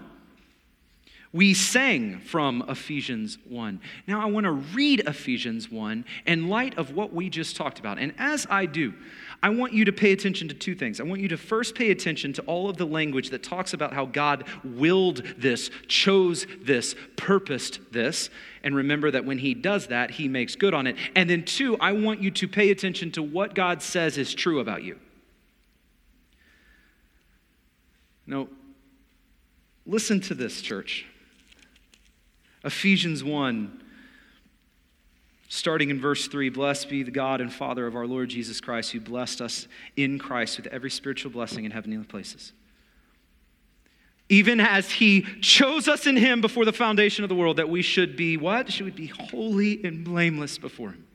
we 1.33 1.55
sang 1.55 2.19
from 2.19 2.63
Ephesians 2.69 3.39
1. 3.49 3.81
Now 4.07 4.21
I 4.21 4.25
want 4.25 4.43
to 4.43 4.51
read 4.51 4.99
Ephesians 5.07 5.71
1 5.71 6.05
in 6.27 6.47
light 6.47 6.77
of 6.77 6.93
what 6.93 7.11
we 7.11 7.27
just 7.27 7.55
talked 7.55 7.79
about. 7.79 7.97
And 7.97 8.13
as 8.19 8.45
I 8.51 8.67
do, 8.67 8.93
I 9.41 9.49
want 9.49 9.73
you 9.73 9.83
to 9.85 9.91
pay 9.91 10.11
attention 10.11 10.47
to 10.49 10.53
two 10.53 10.75
things. 10.75 11.01
I 11.01 11.03
want 11.03 11.21
you 11.21 11.27
to 11.29 11.37
first 11.37 11.73
pay 11.73 11.89
attention 11.89 12.33
to 12.33 12.43
all 12.43 12.69
of 12.69 12.77
the 12.77 12.85
language 12.85 13.31
that 13.31 13.41
talks 13.41 13.73
about 13.73 13.93
how 13.93 14.05
God 14.05 14.45
willed 14.63 15.23
this, 15.37 15.71
chose 15.87 16.45
this, 16.61 16.95
purposed 17.17 17.79
this. 17.91 18.29
And 18.63 18.75
remember 18.75 19.09
that 19.09 19.25
when 19.25 19.39
He 19.39 19.55
does 19.55 19.87
that, 19.87 20.11
He 20.11 20.27
makes 20.27 20.55
good 20.55 20.75
on 20.75 20.85
it. 20.85 20.95
And 21.15 21.27
then, 21.27 21.43
two, 21.43 21.77
I 21.77 21.93
want 21.93 22.21
you 22.21 22.29
to 22.29 22.47
pay 22.47 22.69
attention 22.69 23.11
to 23.13 23.23
what 23.23 23.55
God 23.55 23.81
says 23.81 24.19
is 24.19 24.35
true 24.35 24.59
about 24.59 24.83
you. 24.83 24.99
Now, 28.27 28.47
listen 29.85 30.21
to 30.21 30.35
this, 30.35 30.61
church. 30.61 31.07
Ephesians 32.63 33.23
1, 33.23 33.81
starting 35.49 35.89
in 35.89 35.99
verse 35.99 36.27
3 36.27 36.49
Blessed 36.49 36.89
be 36.89 37.03
the 37.03 37.11
God 37.11 37.41
and 37.41 37.51
Father 37.51 37.85
of 37.85 37.95
our 37.95 38.07
Lord 38.07 38.29
Jesus 38.29 38.61
Christ, 38.61 38.91
who 38.91 38.99
blessed 38.99 39.41
us 39.41 39.67
in 39.97 40.17
Christ 40.17 40.57
with 40.57 40.67
every 40.67 40.89
spiritual 40.89 41.31
blessing 41.31 41.65
in 41.65 41.71
heavenly 41.71 41.97
places. 42.05 42.53
Even 44.29 44.61
as 44.61 44.89
he 44.89 45.23
chose 45.41 45.87
us 45.87 46.07
in 46.07 46.15
him 46.15 46.39
before 46.39 46.63
the 46.63 46.73
foundation 46.73 47.23
of 47.23 47.29
the 47.29 47.35
world, 47.35 47.57
that 47.57 47.69
we 47.69 47.81
should 47.81 48.15
be 48.15 48.37
what? 48.37 48.71
Should 48.71 48.85
we 48.85 48.91
be 48.91 49.07
holy 49.07 49.83
and 49.83 50.03
blameless 50.03 50.57
before 50.57 50.91
him? 50.91 51.05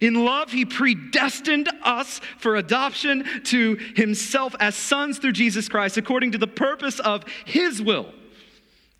In 0.00 0.24
love, 0.24 0.52
he 0.52 0.64
predestined 0.64 1.68
us 1.82 2.20
for 2.38 2.54
adoption 2.54 3.24
to 3.44 3.74
himself 3.96 4.54
as 4.60 4.76
sons 4.76 5.18
through 5.18 5.32
Jesus 5.32 5.68
Christ, 5.68 5.96
according 5.96 6.32
to 6.32 6.38
the 6.38 6.46
purpose 6.46 7.00
of 7.00 7.24
his 7.44 7.82
will 7.82 8.14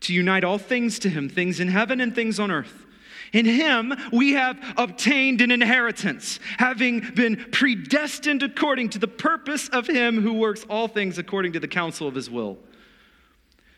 to 0.00 0.14
unite 0.14 0.44
all 0.44 0.58
things 0.58 0.98
to 1.00 1.08
him, 1.08 1.28
things 1.28 1.60
in 1.60 1.68
heaven 1.68 2.00
and 2.00 2.14
things 2.14 2.40
on 2.40 2.50
earth. 2.50 2.86
In 3.32 3.44
him 3.44 3.94
we 4.12 4.32
have 4.32 4.58
obtained 4.76 5.40
an 5.40 5.50
inheritance, 5.50 6.40
having 6.58 7.00
been 7.14 7.46
predestined 7.52 8.42
according 8.42 8.90
to 8.90 8.98
the 8.98 9.08
purpose 9.08 9.68
of 9.68 9.86
him 9.86 10.20
who 10.20 10.34
works 10.34 10.64
all 10.68 10.88
things 10.88 11.18
according 11.18 11.52
to 11.52 11.60
the 11.60 11.68
counsel 11.68 12.08
of 12.08 12.14
his 12.14 12.28
will. 12.28 12.58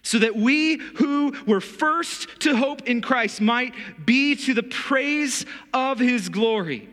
So 0.02 0.18
that 0.18 0.34
we 0.34 0.78
who 0.96 1.34
were 1.46 1.60
first 1.60 2.40
to 2.40 2.56
hope 2.56 2.82
in 2.88 3.02
Christ 3.02 3.40
might 3.40 3.74
be 4.04 4.34
to 4.36 4.54
the 4.54 4.62
praise 4.62 5.46
of 5.72 5.98
his 5.98 6.28
glory. 6.28 6.88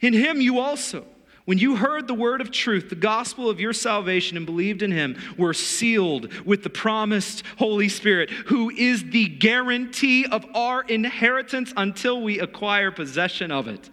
In 0.00 0.12
him 0.12 0.40
you 0.40 0.58
also 0.58 1.06
when 1.44 1.58
you 1.58 1.76
heard 1.76 2.06
the 2.06 2.14
word 2.14 2.40
of 2.40 2.50
truth, 2.50 2.88
the 2.88 2.94
gospel 2.94 3.50
of 3.50 3.60
your 3.60 3.74
salvation, 3.74 4.36
and 4.36 4.46
believed 4.46 4.82
in 4.82 4.90
him, 4.90 5.16
were 5.36 5.52
sealed 5.52 6.32
with 6.44 6.62
the 6.62 6.70
promised 6.70 7.42
Holy 7.58 7.88
Spirit, 7.88 8.30
who 8.30 8.70
is 8.70 9.10
the 9.10 9.28
guarantee 9.28 10.24
of 10.24 10.46
our 10.54 10.82
inheritance 10.82 11.72
until 11.76 12.22
we 12.22 12.38
acquire 12.38 12.90
possession 12.90 13.50
of 13.50 13.68
it, 13.68 13.90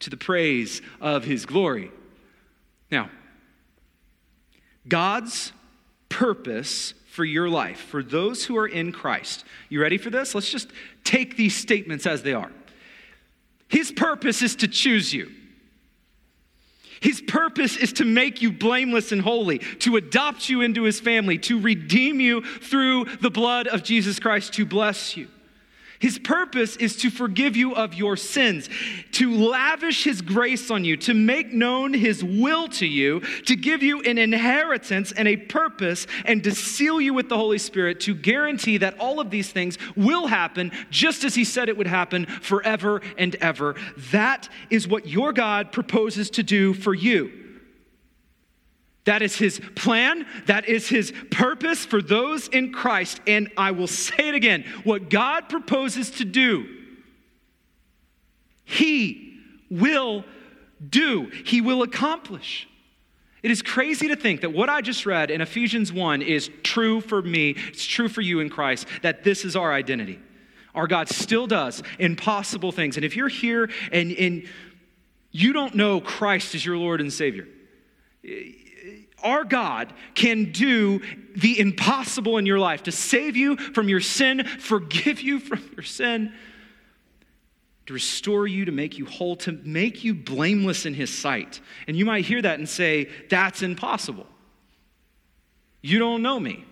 to 0.00 0.10
the 0.10 0.16
praise 0.16 0.82
of 1.00 1.24
his 1.24 1.46
glory. 1.46 1.90
Now, 2.90 3.10
God's 4.86 5.52
purpose 6.08 6.92
for 7.10 7.24
your 7.24 7.48
life, 7.48 7.80
for 7.80 8.02
those 8.02 8.44
who 8.44 8.56
are 8.56 8.68
in 8.68 8.92
Christ. 8.92 9.44
You 9.70 9.80
ready 9.80 9.98
for 9.98 10.10
this? 10.10 10.34
Let's 10.34 10.50
just 10.50 10.68
take 11.02 11.36
these 11.36 11.56
statements 11.56 12.06
as 12.06 12.22
they 12.22 12.32
are. 12.32 12.52
His 13.68 13.90
purpose 13.90 14.40
is 14.42 14.54
to 14.56 14.68
choose 14.68 15.12
you. 15.12 15.30
His 17.00 17.20
purpose 17.20 17.76
is 17.76 17.92
to 17.94 18.04
make 18.04 18.42
you 18.42 18.52
blameless 18.52 19.12
and 19.12 19.20
holy, 19.20 19.58
to 19.80 19.96
adopt 19.96 20.48
you 20.48 20.62
into 20.62 20.82
his 20.82 21.00
family, 21.00 21.38
to 21.38 21.60
redeem 21.60 22.20
you 22.20 22.42
through 22.42 23.04
the 23.20 23.30
blood 23.30 23.68
of 23.68 23.82
Jesus 23.82 24.18
Christ, 24.18 24.54
to 24.54 24.66
bless 24.66 25.16
you. 25.16 25.28
His 26.00 26.18
purpose 26.18 26.76
is 26.76 26.96
to 26.96 27.10
forgive 27.10 27.56
you 27.56 27.74
of 27.74 27.94
your 27.94 28.16
sins, 28.16 28.68
to 29.12 29.34
lavish 29.34 30.04
His 30.04 30.20
grace 30.20 30.70
on 30.70 30.84
you, 30.84 30.96
to 30.98 31.14
make 31.14 31.52
known 31.52 31.92
His 31.92 32.22
will 32.22 32.68
to 32.68 32.86
you, 32.86 33.20
to 33.46 33.56
give 33.56 33.82
you 33.82 34.00
an 34.02 34.18
inheritance 34.18 35.12
and 35.12 35.26
a 35.26 35.36
purpose, 35.36 36.06
and 36.24 36.44
to 36.44 36.54
seal 36.54 37.00
you 37.00 37.14
with 37.14 37.28
the 37.28 37.36
Holy 37.36 37.58
Spirit 37.58 38.00
to 38.00 38.14
guarantee 38.14 38.78
that 38.78 38.98
all 38.98 39.18
of 39.18 39.30
these 39.30 39.50
things 39.50 39.76
will 39.96 40.28
happen 40.28 40.70
just 40.90 41.24
as 41.24 41.34
He 41.34 41.44
said 41.44 41.68
it 41.68 41.76
would 41.76 41.86
happen 41.86 42.26
forever 42.26 43.02
and 43.16 43.34
ever. 43.36 43.74
That 44.12 44.48
is 44.70 44.86
what 44.86 45.08
your 45.08 45.32
God 45.32 45.72
proposes 45.72 46.30
to 46.30 46.42
do 46.42 46.74
for 46.74 46.94
you. 46.94 47.37
That 49.08 49.22
is 49.22 49.36
his 49.36 49.58
plan. 49.74 50.26
That 50.44 50.68
is 50.68 50.86
his 50.86 51.14
purpose 51.30 51.86
for 51.86 52.02
those 52.02 52.46
in 52.48 52.74
Christ. 52.74 53.22
And 53.26 53.50
I 53.56 53.70
will 53.70 53.86
say 53.86 54.28
it 54.28 54.34
again 54.34 54.66
what 54.84 55.08
God 55.08 55.48
proposes 55.48 56.10
to 56.10 56.26
do, 56.26 56.66
he 58.66 59.40
will 59.70 60.26
do, 60.86 61.30
he 61.46 61.62
will 61.62 61.82
accomplish. 61.82 62.68
It 63.42 63.50
is 63.50 63.62
crazy 63.62 64.08
to 64.08 64.16
think 64.16 64.42
that 64.42 64.52
what 64.52 64.68
I 64.68 64.82
just 64.82 65.06
read 65.06 65.30
in 65.30 65.40
Ephesians 65.40 65.90
1 65.90 66.20
is 66.20 66.50
true 66.62 67.00
for 67.00 67.22
me, 67.22 67.54
it's 67.68 67.86
true 67.86 68.10
for 68.10 68.20
you 68.20 68.40
in 68.40 68.50
Christ, 68.50 68.86
that 69.00 69.24
this 69.24 69.42
is 69.42 69.56
our 69.56 69.72
identity. 69.72 70.18
Our 70.74 70.86
God 70.86 71.08
still 71.08 71.46
does 71.46 71.82
impossible 71.98 72.72
things. 72.72 72.96
And 72.96 73.06
if 73.06 73.16
you're 73.16 73.28
here 73.28 73.70
and, 73.90 74.12
and 74.12 74.46
you 75.30 75.54
don't 75.54 75.76
know 75.76 75.98
Christ 75.98 76.54
as 76.54 76.66
your 76.66 76.76
Lord 76.76 77.00
and 77.00 77.10
Savior. 77.10 77.48
Our 79.22 79.44
God 79.44 79.92
can 80.14 80.52
do 80.52 81.00
the 81.34 81.58
impossible 81.58 82.38
in 82.38 82.46
your 82.46 82.58
life 82.58 82.84
to 82.84 82.92
save 82.92 83.36
you 83.36 83.56
from 83.56 83.88
your 83.88 84.00
sin, 84.00 84.44
forgive 84.44 85.20
you 85.20 85.40
from 85.40 85.62
your 85.76 85.82
sin, 85.82 86.32
to 87.86 87.92
restore 87.94 88.46
you, 88.46 88.64
to 88.66 88.72
make 88.72 88.98
you 88.98 89.06
whole, 89.06 89.36
to 89.36 89.52
make 89.52 90.04
you 90.04 90.14
blameless 90.14 90.86
in 90.86 90.94
His 90.94 91.16
sight. 91.16 91.60
And 91.86 91.96
you 91.96 92.04
might 92.04 92.24
hear 92.24 92.42
that 92.42 92.58
and 92.58 92.68
say, 92.68 93.08
That's 93.30 93.62
impossible. 93.62 94.26
You 95.80 95.98
don't 95.98 96.22
know 96.22 96.38
me. 96.38 96.64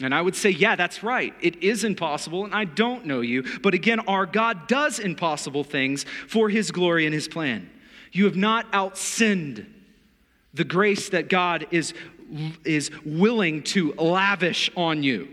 And 0.00 0.14
I 0.14 0.20
would 0.20 0.34
say, 0.34 0.50
yeah, 0.50 0.76
that's 0.76 1.02
right. 1.02 1.34
It 1.40 1.62
is 1.62 1.84
impossible, 1.84 2.44
and 2.44 2.54
I 2.54 2.64
don't 2.64 3.06
know 3.06 3.20
you. 3.20 3.44
But 3.60 3.74
again, 3.74 4.00
our 4.00 4.26
God 4.26 4.66
does 4.66 4.98
impossible 4.98 5.62
things 5.62 6.04
for 6.28 6.48
his 6.48 6.70
glory 6.72 7.06
and 7.06 7.14
his 7.14 7.28
plan. 7.28 7.70
You 8.12 8.24
have 8.24 8.36
not 8.36 8.70
outsinned 8.72 9.66
the 10.54 10.64
grace 10.64 11.10
that 11.10 11.28
God 11.28 11.66
is, 11.70 11.92
is 12.64 12.90
willing 13.04 13.62
to 13.64 13.92
lavish 13.94 14.70
on 14.76 15.02
you. 15.02 15.28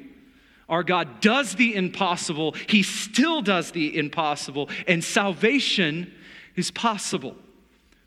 Our 0.67 0.83
God 0.83 1.21
does 1.21 1.55
the 1.55 1.75
impossible, 1.75 2.55
He 2.67 2.83
still 2.83 3.41
does 3.41 3.71
the 3.71 3.97
impossible, 3.97 4.69
and 4.87 5.03
salvation 5.03 6.13
is 6.55 6.71
possible 6.71 7.35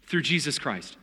through 0.02 0.22
Jesus 0.22 0.58
Christ. 0.58 0.96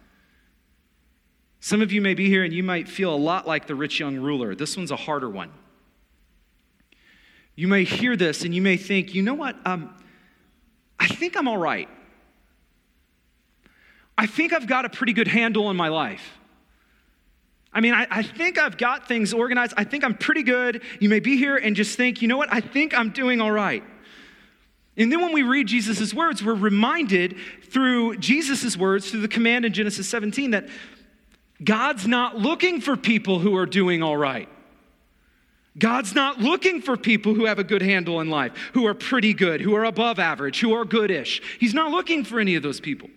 Some 1.59 1.81
of 1.81 1.91
you 1.91 2.01
may 2.01 2.15
be 2.15 2.27
here 2.27 2.43
and 2.43 2.51
you 2.51 2.63
might 2.63 2.87
feel 2.87 3.13
a 3.13 3.15
lot 3.15 3.47
like 3.47 3.67
the 3.67 3.75
rich 3.75 3.99
young 3.99 4.17
ruler. 4.17 4.55
This 4.55 4.75
one's 4.75 4.89
a 4.89 4.95
harder 4.95 5.29
one. 5.29 5.51
You 7.55 7.67
may 7.67 7.83
hear 7.83 8.15
this 8.15 8.43
and 8.43 8.55
you 8.55 8.61
may 8.63 8.77
think, 8.77 9.13
you 9.13 9.21
know 9.21 9.35
what? 9.35 9.55
Um, 9.65 9.95
I 10.99 11.07
think 11.07 11.37
I'm 11.37 11.47
all 11.47 11.59
right. 11.59 11.87
I 14.17 14.27
think 14.27 14.53
I've 14.53 14.67
got 14.67 14.85
a 14.85 14.89
pretty 14.89 15.13
good 15.13 15.27
handle 15.27 15.67
on 15.67 15.75
my 15.75 15.87
life. 15.87 16.37
I 17.73 17.79
mean, 17.79 17.93
I, 17.93 18.05
I, 18.09 18.23
think 18.23 18.57
I've 18.59 18.77
got 18.77 19.07
things 19.07 19.33
organized. 19.33 19.73
I 19.77 19.85
think 19.85 20.03
I'm 20.03 20.15
pretty 20.15 20.43
good. 20.43 20.81
You 20.99 21.07
may 21.07 21.21
be 21.21 21.37
here 21.37 21.55
and 21.55 21.75
just 21.75 21.95
think, 21.95 22.21
you 22.21 22.27
know 22.27 22.37
what? 22.37 22.51
I 22.51 22.59
think 22.59 22.93
I'm 22.93 23.11
doing 23.11 23.39
all 23.39 23.51
right. 23.51 23.83
And 24.97 25.09
then 25.09 25.21
when 25.21 25.31
we 25.31 25.43
read 25.43 25.67
Jesus' 25.67 26.13
words, 26.13 26.43
we're 26.43 26.53
reminded 26.53 27.37
through 27.63 28.17
Jesus' 28.17 28.75
words, 28.75 29.09
through 29.09 29.21
the 29.21 29.29
command 29.29 29.63
in 29.63 29.71
Genesis 29.71 30.09
17, 30.09 30.51
that 30.51 30.67
God's 31.63 32.07
not 32.07 32.37
looking 32.37 32.81
for 32.81 32.97
people 32.97 33.39
who 33.39 33.55
are 33.55 33.65
doing 33.65 34.03
all 34.03 34.17
right. 34.17 34.49
God's 35.77 36.13
not 36.13 36.39
looking 36.39 36.81
for 36.81 36.97
people 36.97 37.33
who 37.33 37.45
have 37.45 37.57
a 37.57 37.63
good 37.63 37.81
handle 37.81 38.19
in 38.19 38.29
life, 38.29 38.51
who 38.73 38.85
are 38.85 38.93
pretty 38.93 39.33
good, 39.33 39.61
who 39.61 39.73
are 39.75 39.85
above 39.85 40.19
average, 40.19 40.59
who 40.59 40.73
are 40.73 40.83
goodish. 40.83 41.41
He's 41.59 41.73
not 41.73 41.91
looking 41.91 42.25
for 42.25 42.41
any 42.41 42.55
of 42.55 42.63
those 42.63 42.81
people. 42.81 43.09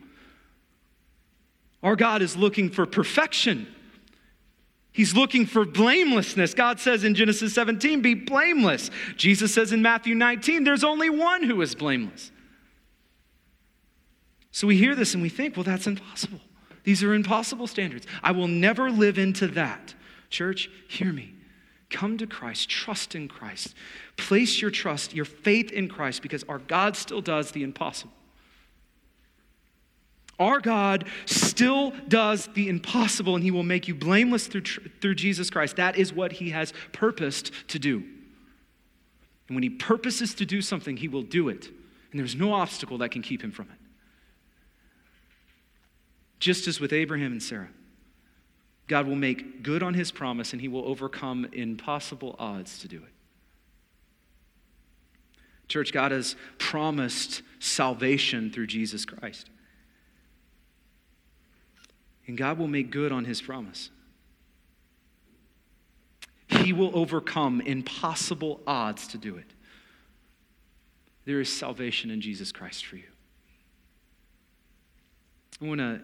Our 1.85 1.97
God 1.97 2.23
is 2.23 2.35
looking 2.35 2.71
for 2.71 2.87
perfection. 2.87 3.69
He's 4.91 5.15
looking 5.15 5.45
for 5.45 5.67
blamelessness. 5.67 6.55
God 6.55 6.81
says 6.81 7.05
in 7.05 7.15
Genesis 7.15 7.55
17, 7.55 8.01
be 8.01 8.15
blameless. 8.15 8.91
Jesus 9.17 9.53
says 9.53 9.71
in 9.71 9.83
Matthew 9.83 10.15
19, 10.15 10.65
there's 10.65 10.83
only 10.83 11.11
one 11.11 11.43
who 11.43 11.61
is 11.61 11.75
blameless. 11.75 12.33
So 14.51 14.67
we 14.67 14.79
hear 14.79 14.95
this 14.95 15.13
and 15.15 15.23
we 15.23 15.29
think, 15.29 15.57
well, 15.57 15.65
that's 15.65 15.87
impossible. 15.87 16.41
These 16.85 17.03
are 17.03 17.13
impossible 17.13 17.67
standards. 17.67 18.07
I 18.23 18.31
will 18.31 18.49
never 18.49 18.91
live 18.91 19.19
into 19.19 19.47
that. 19.49 19.95
Church, 20.31 20.71
hear 20.89 21.13
me. 21.13 21.35
Come 21.91 22.17
to 22.19 22.27
Christ, 22.27 22.71
trust 22.71 23.15
in 23.15 23.29
Christ. 23.29 23.75
Place 24.17 24.61
your 24.61 24.71
trust, 24.71 25.15
your 25.15 25.25
faith 25.25 25.71
in 25.71 25.89
Christ, 25.89 26.23
because 26.23 26.45
our 26.45 26.61
God 26.61 26.97
still 26.97 27.21
does 27.21 27.51
the 27.51 27.63
impossible. 27.63 28.13
Our 30.39 30.61
God 30.61 31.07
still 31.27 31.93
does 32.09 32.49
the 32.55 32.69
impossible, 32.69 33.35
and 33.35 33.45
He 33.45 33.51
will 33.51 33.63
make 33.63 33.87
you 33.87 33.95
blameless 33.95 34.47
through, 34.47 34.63
through 35.01 35.15
Jesus 35.15 35.51
Christ. 35.51 35.77
That 35.77 35.97
is 35.97 36.13
what 36.13 36.33
He 36.33 36.51
has 36.51 36.73
purposed 36.93 37.53
to 37.69 37.79
do. 37.79 38.03
And 39.49 39.57
when 39.57 39.63
He 39.63 39.71
purposes 39.71 40.35
to 40.35 40.47
do 40.47 40.61
something, 40.61 40.97
He 40.97 41.09
will 41.09 41.23
do 41.23 41.49
it. 41.49 41.69
And 42.11 42.21
there's 42.21 42.35
no 42.35 42.53
obstacle 42.53 42.99
that 42.99 43.11
can 43.11 43.23
keep 43.23 43.43
Him 43.43 43.53
from 43.53 43.67
it 43.67 43.79
just 46.45 46.69
as 46.69 46.79
with 46.79 46.93
Abraham 46.93 47.33
and 47.33 47.43
Sarah. 47.43 47.71
God 48.87 49.07
will 49.07 49.17
make 49.17 49.63
good 49.63 49.83
on 49.83 49.95
his 49.95 50.13
promise 50.13 50.53
and 50.53 50.61
he 50.61 50.69
will 50.69 50.85
overcome 50.87 51.47
impossible 51.55 52.37
odds 52.39 52.81
to 52.81 52.89
do 52.89 52.99
it. 52.99 53.13
Church, 55.69 55.91
God 55.91 56.13
has 56.13 56.37
promised 56.59 57.41
salvation 57.61 58.51
through 58.51 58.67
Jesus 58.67 59.07
Christ. 59.07 59.49
And 62.27 62.37
God 62.37 62.59
will 62.59 62.69
make 62.69 62.91
good 62.91 63.13
on 63.13 63.25
his 63.25 63.43
promise. 63.43 63.91
He 66.49 66.73
will 66.73 66.91
overcome 66.95 67.61
impossible 67.61 68.61
odds 68.67 69.09
to 69.09 69.19
do 69.19 69.37
it. 69.37 69.51
There 71.25 71.41
is 71.41 71.53
salvation 71.53 72.11
in 72.11 72.21
Jesus 72.21 72.53
Christ 72.53 72.87
for 72.87 72.97
you. 72.97 73.05
I 75.61 75.67
want 75.67 75.81
to 75.81 76.01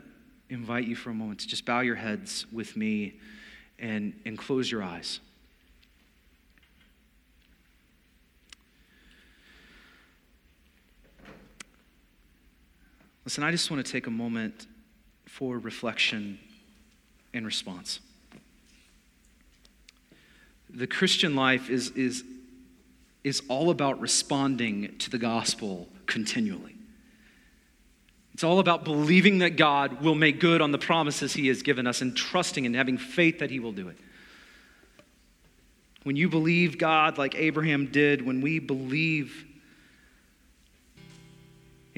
invite 0.49 0.87
you 0.87 0.97
for 0.97 1.11
a 1.11 1.15
moment 1.15 1.41
to 1.41 1.47
just 1.47 1.65
bow 1.65 1.81
your 1.81 1.97
heads 1.97 2.47
with 2.53 2.77
me 2.77 3.19
and, 3.79 4.19
and 4.25 4.37
close 4.37 4.71
your 4.71 4.83
eyes. 4.83 5.21
Listen, 13.25 13.45
I 13.45 13.51
just 13.51 13.71
want 13.71 13.85
to 13.85 13.93
take 13.93 14.07
a 14.07 14.11
moment 14.11 14.67
for 15.31 15.59
reflection 15.59 16.39
and 17.33 17.47
response. 17.47 18.01
The 20.69 20.87
Christian 20.87 21.37
life 21.37 21.71
is, 21.71 21.91
is, 21.91 22.25
is 23.23 23.41
all 23.49 23.71
about 23.71 24.01
responding 24.01 24.99
to 24.99 25.09
the 25.09 25.19
gospel 25.19 25.89
continually. 26.07 26.75
It's 28.35 28.43
all 28.43 28.59
about 28.59 28.85
believing 28.85 29.39
that 29.39 29.57
God 29.57 30.03
will 30.03 30.15
make 30.15 30.41
good 30.41 30.61
on 30.61 30.73
the 30.73 30.79
promises 30.79 31.33
He 31.33 31.47
has 31.49 31.63
given 31.63 31.87
us 31.87 32.03
and 32.03 32.17
trusting 32.17 32.67
and 32.67 32.75
having 32.75 32.99
faith 32.99 33.39
that 33.39 33.51
He 33.51 33.61
will 33.61 33.73
do 33.73 33.89
it. 33.89 33.97
When 36.03 36.17
you 36.17 36.29
believe 36.29 36.77
God 36.77 37.19
like 37.19 37.35
Abraham 37.37 37.87
did, 37.87 38.27
when 38.27 38.41
we 38.41 38.59
believe 38.59 39.47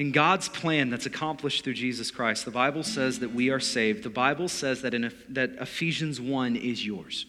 in 0.03 0.11
God's 0.11 0.49
plan 0.49 0.89
that's 0.89 1.05
accomplished 1.05 1.63
through 1.63 1.75
Jesus 1.75 2.11
Christ, 2.11 2.43
the 2.43 2.51
Bible 2.51 2.83
says 2.83 3.19
that 3.19 3.33
we 3.33 3.49
are 3.51 3.59
saved. 3.61 4.03
The 4.03 4.09
Bible 4.09 4.49
says 4.49 4.81
that, 4.81 4.93
in, 4.93 5.13
that 5.29 5.51
Ephesians 5.61 6.19
1 6.19 6.57
is 6.57 6.85
yours. 6.85 7.25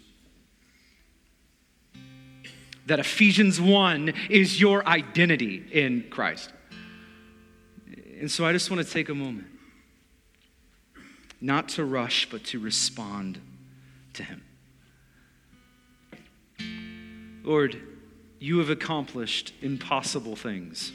That 2.86 2.98
Ephesians 2.98 3.60
1 3.60 4.12
is 4.28 4.60
your 4.60 4.84
identity 4.88 5.64
in 5.70 6.06
Christ. 6.10 6.50
And 8.18 8.28
so 8.28 8.44
I 8.44 8.50
just 8.52 8.72
want 8.72 8.84
to 8.84 8.92
take 8.92 9.08
a 9.08 9.14
moment, 9.14 9.46
not 11.40 11.68
to 11.70 11.84
rush, 11.84 12.28
but 12.28 12.42
to 12.46 12.58
respond 12.58 13.40
to 14.14 14.24
Him. 14.24 14.42
Lord, 17.44 17.80
you 18.40 18.58
have 18.58 18.68
accomplished 18.68 19.52
impossible 19.62 20.34
things. 20.34 20.90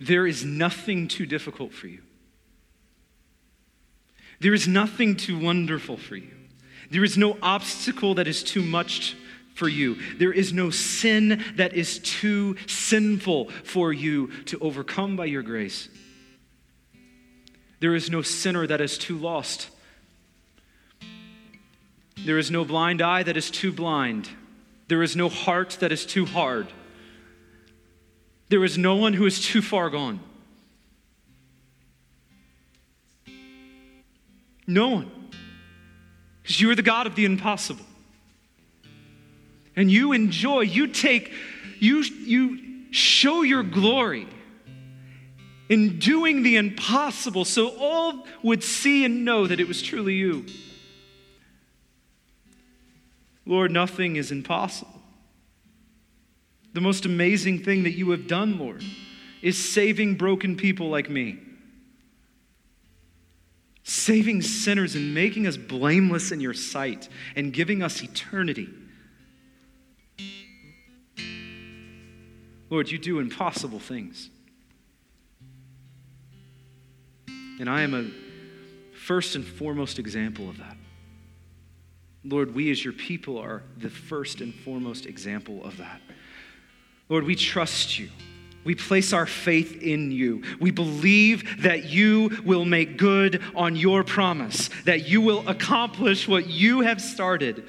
There 0.00 0.26
is 0.26 0.44
nothing 0.44 1.08
too 1.08 1.26
difficult 1.26 1.72
for 1.72 1.86
you. 1.88 2.00
There 4.40 4.54
is 4.54 4.68
nothing 4.68 5.16
too 5.16 5.38
wonderful 5.38 5.96
for 5.96 6.16
you. 6.16 6.30
There 6.90 7.04
is 7.04 7.18
no 7.18 7.36
obstacle 7.42 8.14
that 8.14 8.28
is 8.28 8.42
too 8.42 8.62
much 8.62 9.16
for 9.54 9.68
you. 9.68 9.96
There 10.18 10.32
is 10.32 10.52
no 10.52 10.70
sin 10.70 11.44
that 11.56 11.74
is 11.74 11.98
too 11.98 12.56
sinful 12.66 13.50
for 13.64 13.92
you 13.92 14.28
to 14.44 14.58
overcome 14.60 15.16
by 15.16 15.24
your 15.24 15.42
grace. 15.42 15.88
There 17.80 17.94
is 17.94 18.10
no 18.10 18.22
sinner 18.22 18.66
that 18.66 18.80
is 18.80 18.96
too 18.96 19.18
lost. 19.18 19.68
There 22.24 22.38
is 22.38 22.50
no 22.50 22.64
blind 22.64 23.02
eye 23.02 23.22
that 23.24 23.36
is 23.36 23.50
too 23.50 23.72
blind. 23.72 24.28
There 24.88 25.02
is 25.02 25.16
no 25.16 25.28
heart 25.28 25.78
that 25.80 25.92
is 25.92 26.06
too 26.06 26.24
hard. 26.24 26.68
There 28.48 28.64
is 28.64 28.78
no 28.78 28.96
one 28.96 29.12
who 29.12 29.26
is 29.26 29.40
too 29.40 29.62
far 29.62 29.90
gone. 29.90 30.20
No 34.66 34.88
one. 34.88 35.10
Because 36.42 36.60
you 36.60 36.70
are 36.70 36.74
the 36.74 36.82
God 36.82 37.06
of 37.06 37.14
the 37.14 37.24
impossible 37.24 37.84
and 39.78 39.90
you 39.90 40.12
enjoy, 40.12 40.62
you 40.62 40.88
take, 40.88 41.32
you, 41.78 42.02
you 42.02 42.90
show 42.90 43.42
your 43.42 43.62
glory 43.62 44.26
in 45.68 46.00
doing 46.00 46.42
the 46.42 46.56
impossible 46.56 47.44
so 47.44 47.68
all 47.78 48.26
would 48.42 48.64
see 48.64 49.04
and 49.04 49.24
know 49.24 49.46
that 49.46 49.60
it 49.60 49.68
was 49.68 49.80
truly 49.80 50.14
you. 50.14 50.46
Lord, 53.46 53.70
nothing 53.70 54.16
is 54.16 54.32
impossible. 54.32 54.97
The 56.72 56.80
most 56.80 57.06
amazing 57.06 57.64
thing 57.64 57.84
that 57.84 57.92
you 57.92 58.10
have 58.10 58.26
done, 58.26 58.58
Lord, 58.58 58.82
is 59.42 59.56
saving 59.56 60.16
broken 60.16 60.56
people 60.56 60.90
like 60.90 61.08
me. 61.08 61.38
Saving 63.82 64.42
sinners 64.42 64.94
and 64.94 65.14
making 65.14 65.46
us 65.46 65.56
blameless 65.56 66.30
in 66.30 66.40
your 66.40 66.54
sight 66.54 67.08
and 67.34 67.52
giving 67.52 67.82
us 67.82 68.02
eternity. 68.02 68.68
Lord, 72.70 72.90
you 72.90 72.98
do 72.98 73.18
impossible 73.18 73.78
things. 73.80 74.28
And 77.58 77.68
I 77.68 77.80
am 77.80 77.94
a 77.94 78.10
first 78.94 79.36
and 79.36 79.44
foremost 79.44 79.98
example 79.98 80.50
of 80.50 80.58
that. 80.58 80.76
Lord, 82.24 82.54
we 82.54 82.70
as 82.70 82.84
your 82.84 82.92
people 82.92 83.38
are 83.38 83.62
the 83.78 83.88
first 83.88 84.42
and 84.42 84.54
foremost 84.54 85.06
example 85.06 85.64
of 85.64 85.78
that. 85.78 86.00
Lord, 87.08 87.24
we 87.24 87.34
trust 87.34 87.98
you. 87.98 88.10
We 88.64 88.74
place 88.74 89.12
our 89.12 89.24
faith 89.24 89.82
in 89.82 90.10
you. 90.10 90.42
We 90.60 90.70
believe 90.70 91.62
that 91.62 91.84
you 91.84 92.38
will 92.44 92.66
make 92.66 92.98
good 92.98 93.42
on 93.54 93.76
your 93.76 94.04
promise, 94.04 94.68
that 94.84 95.08
you 95.08 95.20
will 95.22 95.48
accomplish 95.48 96.28
what 96.28 96.48
you 96.48 96.82
have 96.82 97.00
started 97.00 97.64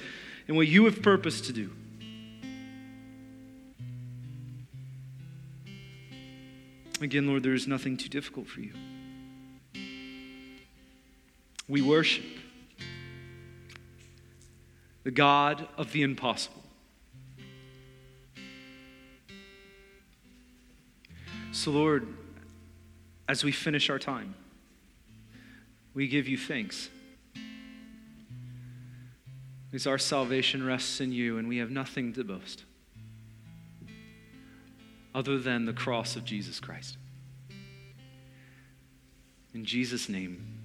and 0.46 0.56
what 0.56 0.66
you 0.66 0.84
have 0.84 1.00
purposed 1.00 1.46
to 1.46 1.52
do. 1.52 1.70
Again, 7.00 7.26
Lord, 7.26 7.42
there 7.42 7.54
is 7.54 7.66
nothing 7.66 7.96
too 7.96 8.10
difficult 8.10 8.46
for 8.46 8.60
you. 8.60 8.74
We 11.66 11.80
worship 11.80 12.24
the 15.04 15.10
God 15.10 15.66
of 15.78 15.92
the 15.92 16.02
impossible. 16.02 16.59
So, 21.52 21.72
Lord, 21.72 22.06
as 23.28 23.44
we 23.44 23.52
finish 23.52 23.90
our 23.90 23.98
time, 23.98 24.34
we 25.94 26.08
give 26.08 26.28
you 26.28 26.38
thanks. 26.38 26.88
Because 29.70 29.86
our 29.86 29.98
salvation 29.98 30.64
rests 30.64 31.00
in 31.00 31.12
you, 31.12 31.38
and 31.38 31.48
we 31.48 31.58
have 31.58 31.70
nothing 31.70 32.12
to 32.14 32.24
boast 32.24 32.64
other 35.14 35.38
than 35.38 35.64
the 35.64 35.72
cross 35.72 36.16
of 36.16 36.24
Jesus 36.24 36.60
Christ. 36.60 36.96
In 39.54 39.64
Jesus' 39.64 40.08
name, 40.08 40.60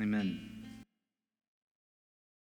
amen. 0.00 0.53